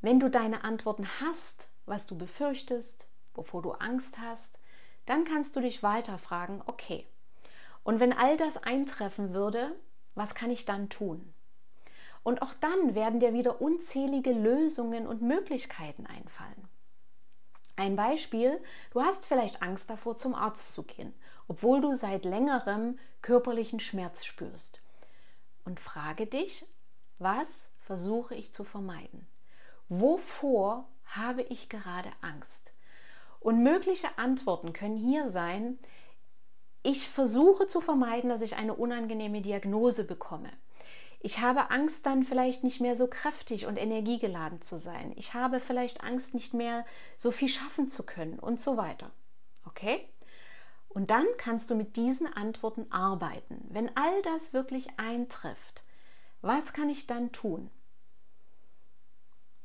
Wenn 0.00 0.20
du 0.20 0.30
deine 0.30 0.62
Antworten 0.62 1.08
hast, 1.20 1.66
was 1.86 2.06
du 2.06 2.16
befürchtest, 2.16 3.08
wovor 3.34 3.62
du 3.62 3.72
Angst 3.72 4.16
hast, 4.18 4.60
dann 5.06 5.24
kannst 5.24 5.56
du 5.56 5.60
dich 5.60 5.82
weiter 5.82 6.16
fragen, 6.16 6.62
okay, 6.66 7.04
und 7.82 7.98
wenn 7.98 8.12
all 8.12 8.36
das 8.36 8.56
eintreffen 8.58 9.34
würde, 9.34 9.74
was 10.14 10.36
kann 10.36 10.52
ich 10.52 10.64
dann 10.64 10.88
tun? 10.88 11.34
Und 12.22 12.42
auch 12.42 12.54
dann 12.60 12.94
werden 12.94 13.18
dir 13.18 13.32
wieder 13.32 13.60
unzählige 13.60 14.32
Lösungen 14.32 15.08
und 15.08 15.20
Möglichkeiten 15.20 16.06
einfallen. 16.06 16.68
Ein 17.76 17.94
Beispiel, 17.94 18.58
du 18.90 19.02
hast 19.02 19.26
vielleicht 19.26 19.62
Angst 19.62 19.90
davor, 19.90 20.16
zum 20.16 20.34
Arzt 20.34 20.72
zu 20.72 20.82
gehen, 20.82 21.12
obwohl 21.46 21.80
du 21.80 21.94
seit 21.94 22.24
längerem 22.24 22.98
körperlichen 23.22 23.80
Schmerz 23.80 24.24
spürst 24.24 24.80
und 25.64 25.78
frage 25.78 26.26
dich, 26.26 26.66
was 27.18 27.68
versuche 27.80 28.34
ich 28.34 28.52
zu 28.52 28.64
vermeiden? 28.64 29.26
Wovor 29.88 30.88
habe 31.04 31.42
ich 31.42 31.68
gerade 31.68 32.10
Angst? 32.22 32.72
Und 33.40 33.62
mögliche 33.62 34.18
Antworten 34.18 34.72
können 34.72 34.96
hier 34.96 35.30
sein, 35.30 35.78
Ich 36.82 37.08
versuche 37.08 37.66
zu 37.66 37.80
vermeiden, 37.80 38.30
dass 38.30 38.42
ich 38.42 38.54
eine 38.54 38.74
unangenehme 38.74 39.40
Diagnose 39.40 40.04
bekomme. 40.04 40.50
Ich 41.20 41.40
habe 41.40 41.70
Angst, 41.70 42.06
dann 42.06 42.24
vielleicht 42.24 42.62
nicht 42.64 42.80
mehr 42.80 42.96
so 42.96 43.06
kräftig 43.06 43.66
und 43.66 43.76
energiegeladen 43.76 44.62
zu 44.62 44.78
sein. 44.78 45.12
Ich 45.16 45.34
habe 45.34 45.60
vielleicht 45.60 46.02
Angst, 46.02 46.34
nicht 46.34 46.54
mehr 46.54 46.84
so 47.16 47.30
viel 47.30 47.48
schaffen 47.48 47.88
zu 47.88 48.04
können 48.04 48.38
und 48.38 48.60
so 48.60 48.76
weiter. 48.76 49.10
Okay? 49.64 50.08
Und 50.88 51.10
dann 51.10 51.26
kannst 51.36 51.70
du 51.70 51.74
mit 51.74 51.96
diesen 51.96 52.26
Antworten 52.32 52.90
arbeiten. 52.90 53.66
Wenn 53.68 53.94
all 53.96 54.22
das 54.22 54.52
wirklich 54.52 54.88
eintrifft, 54.98 55.82
was 56.40 56.72
kann 56.72 56.88
ich 56.88 57.06
dann 57.06 57.32
tun? 57.32 57.70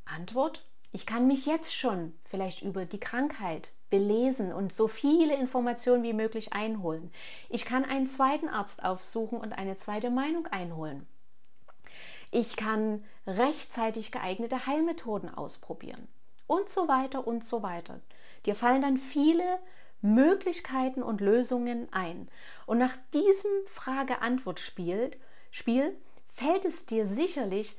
Antwort, 0.05 0.65
ich 0.91 1.05
kann 1.05 1.27
mich 1.27 1.45
jetzt 1.45 1.73
schon 1.73 2.13
vielleicht 2.25 2.61
über 2.61 2.85
die 2.85 2.99
Krankheit 2.99 3.71
belesen 3.89 4.51
und 4.51 4.73
so 4.73 4.87
viele 4.87 5.35
Informationen 5.35 6.03
wie 6.03 6.13
möglich 6.13 6.53
einholen. 6.53 7.11
Ich 7.49 7.65
kann 7.65 7.85
einen 7.85 8.07
zweiten 8.07 8.49
Arzt 8.49 8.83
aufsuchen 8.83 9.39
und 9.39 9.53
eine 9.53 9.77
zweite 9.77 10.09
Meinung 10.09 10.47
einholen. 10.47 11.07
Ich 12.31 12.55
kann 12.55 13.03
rechtzeitig 13.27 14.11
geeignete 14.11 14.65
Heilmethoden 14.65 15.33
ausprobieren 15.33 16.07
und 16.47 16.69
so 16.69 16.87
weiter 16.87 17.27
und 17.27 17.45
so 17.45 17.61
weiter. 17.61 17.99
Dir 18.45 18.55
fallen 18.55 18.81
dann 18.81 18.97
viele 18.97 19.59
Möglichkeiten 20.01 21.03
und 21.03 21.21
Lösungen 21.21 21.87
ein. 21.91 22.27
Und 22.65 22.79
nach 22.79 22.95
diesem 23.13 23.51
Frage-Antwort-Spiel 23.67 25.11
Spiel, 25.51 25.95
fällt 26.33 26.65
es 26.65 26.85
dir 26.85 27.05
sicherlich 27.05 27.77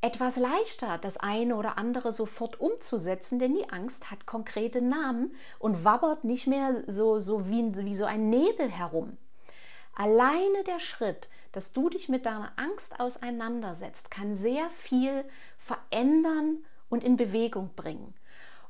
etwas 0.00 0.36
leichter, 0.36 0.96
das 0.98 1.18
eine 1.18 1.56
oder 1.56 1.76
andere 1.76 2.12
sofort 2.12 2.60
umzusetzen, 2.60 3.38
denn 3.38 3.54
die 3.54 3.68
Angst 3.68 4.10
hat 4.10 4.26
konkrete 4.26 4.80
Namen 4.80 5.34
und 5.58 5.84
wabbert 5.84 6.24
nicht 6.24 6.46
mehr 6.46 6.82
so, 6.86 7.20
so 7.20 7.48
wie, 7.48 7.76
wie 7.76 7.96
so 7.96 8.04
ein 8.04 8.30
Nebel 8.30 8.70
herum. 8.70 9.18
Alleine 9.94 10.64
der 10.64 10.78
Schritt, 10.78 11.28
dass 11.52 11.72
du 11.72 11.88
dich 11.88 12.08
mit 12.08 12.26
deiner 12.26 12.52
Angst 12.56 12.98
auseinandersetzt, 13.00 14.10
kann 14.10 14.36
sehr 14.36 14.70
viel 14.70 15.24
verändern 15.58 16.64
und 16.88 17.04
in 17.04 17.16
Bewegung 17.16 17.70
bringen. 17.74 18.14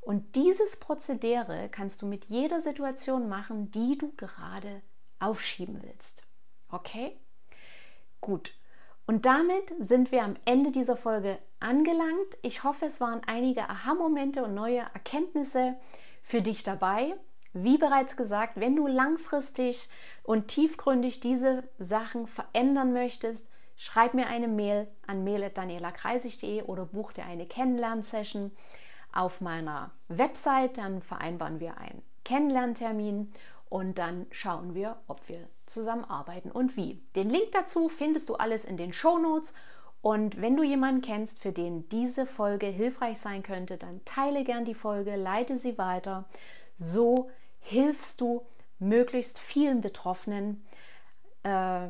Und 0.00 0.36
dieses 0.36 0.78
Prozedere 0.78 1.68
kannst 1.70 2.02
du 2.02 2.06
mit 2.06 2.26
jeder 2.26 2.60
Situation 2.60 3.28
machen, 3.28 3.70
die 3.70 3.98
du 3.98 4.12
gerade 4.16 4.82
aufschieben 5.18 5.82
willst. 5.82 6.22
Okay? 6.70 7.16
Gut. 8.20 8.54
Und 9.06 9.26
damit 9.26 9.64
sind 9.80 10.12
wir 10.12 10.22
am 10.22 10.36
Ende 10.44 10.70
dieser 10.70 10.96
Folge 10.96 11.38
angelangt. 11.60 12.36
Ich 12.42 12.62
hoffe, 12.62 12.86
es 12.86 13.00
waren 13.00 13.22
einige 13.26 13.68
Aha-Momente 13.68 14.44
und 14.44 14.54
neue 14.54 14.80
Erkenntnisse 14.80 15.76
für 16.22 16.42
dich 16.42 16.62
dabei. 16.62 17.14
Wie 17.52 17.78
bereits 17.78 18.16
gesagt, 18.16 18.61
wenn 18.61 18.76
du 18.76 18.87
langfristig 18.87 19.88
und 20.22 20.48
tiefgründig 20.48 21.20
diese 21.20 21.64
Sachen 21.78 22.26
verändern 22.26 22.92
möchtest, 22.92 23.46
schreib 23.76 24.14
mir 24.14 24.26
eine 24.26 24.48
Mail 24.48 24.88
an 25.06 25.24
mail.danielakreisig.de 25.24 26.62
oder 26.62 26.84
buch 26.84 27.12
dir 27.12 27.24
eine 27.24 27.46
Kennenlernsession 27.46 28.52
auf 29.12 29.40
meiner 29.40 29.92
Website. 30.08 30.76
Dann 30.76 31.00
vereinbaren 31.00 31.61
wir 31.61 31.78
einen 31.78 32.02
Kennenlerntermin 32.24 33.32
und 33.68 33.98
dann 33.98 34.26
schauen 34.30 34.74
wir, 34.74 34.96
ob 35.06 35.28
wir 35.28 35.48
zusammenarbeiten 35.66 36.50
und 36.50 36.76
wie. 36.76 37.00
Den 37.14 37.30
Link 37.30 37.52
dazu 37.52 37.88
findest 37.88 38.28
du 38.28 38.34
alles 38.34 38.64
in 38.64 38.76
den 38.76 38.92
Show 38.92 39.18
Notes. 39.18 39.54
Und 40.00 40.40
wenn 40.40 40.56
du 40.56 40.62
jemanden 40.62 41.02
kennst, 41.02 41.40
für 41.42 41.52
den 41.52 41.88
diese 41.88 42.24
Folge 42.24 42.66
hilfreich 42.66 43.18
sein 43.18 43.42
könnte, 43.42 43.76
dann 43.76 44.04
teile 44.04 44.44
gern 44.44 44.64
die 44.64 44.74
Folge, 44.74 45.16
leite 45.16 45.58
sie 45.58 45.76
weiter. 45.76 46.24
So 46.78 47.30
hilfst 47.60 48.20
du 48.20 48.46
möglichst 48.78 49.38
vielen 49.38 49.80
Betroffenen 49.80 50.66
äh, 51.42 51.88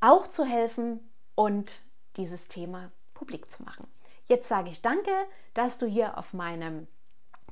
auch 0.00 0.28
zu 0.28 0.44
helfen 0.44 1.00
und 1.34 1.82
dieses 2.16 2.48
Thema 2.48 2.90
publik 3.14 3.50
zu 3.52 3.64
machen. 3.64 3.86
Jetzt 4.26 4.48
sage 4.48 4.70
ich 4.70 4.80
danke, 4.80 5.10
dass 5.54 5.78
du 5.78 5.86
hier 5.86 6.16
auf 6.16 6.32
meinem 6.32 6.86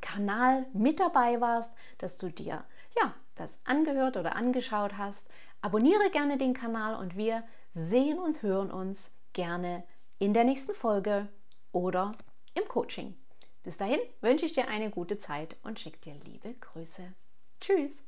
Kanal 0.01 0.67
mit 0.73 1.01
dabei 1.01 1.41
warst, 1.41 1.71
dass 1.99 2.17
du 2.17 2.31
dir 2.31 2.65
ja, 3.01 3.15
das 3.35 3.51
angehört 3.65 4.17
oder 4.17 4.37
angeschaut 4.37 4.97
hast. 4.97 5.27
Abonniere 5.61 6.11
gerne 6.11 6.39
den 6.39 6.55
Kanal 6.55 6.95
und 6.95 7.17
wir 7.17 7.43
sehen 7.75 8.19
und 8.19 8.43
hören 8.43 8.71
uns 8.71 9.13
gerne 9.33 9.85
in 10.19 10.33
der 10.33 10.45
nächsten 10.45 10.75
Folge 10.75 11.29
oder 11.73 12.13
im 12.55 12.67
Coaching. 12.69 13.17
Bis 13.63 13.77
dahin 13.77 14.01
wünsche 14.21 14.47
ich 14.47 14.53
dir 14.53 14.69
eine 14.69 14.91
gute 14.91 15.19
Zeit 15.19 15.57
und 15.63 15.79
schicke 15.79 15.99
dir 15.99 16.15
liebe 16.25 16.55
Grüße. 16.55 17.13
Tschüss! 17.61 18.03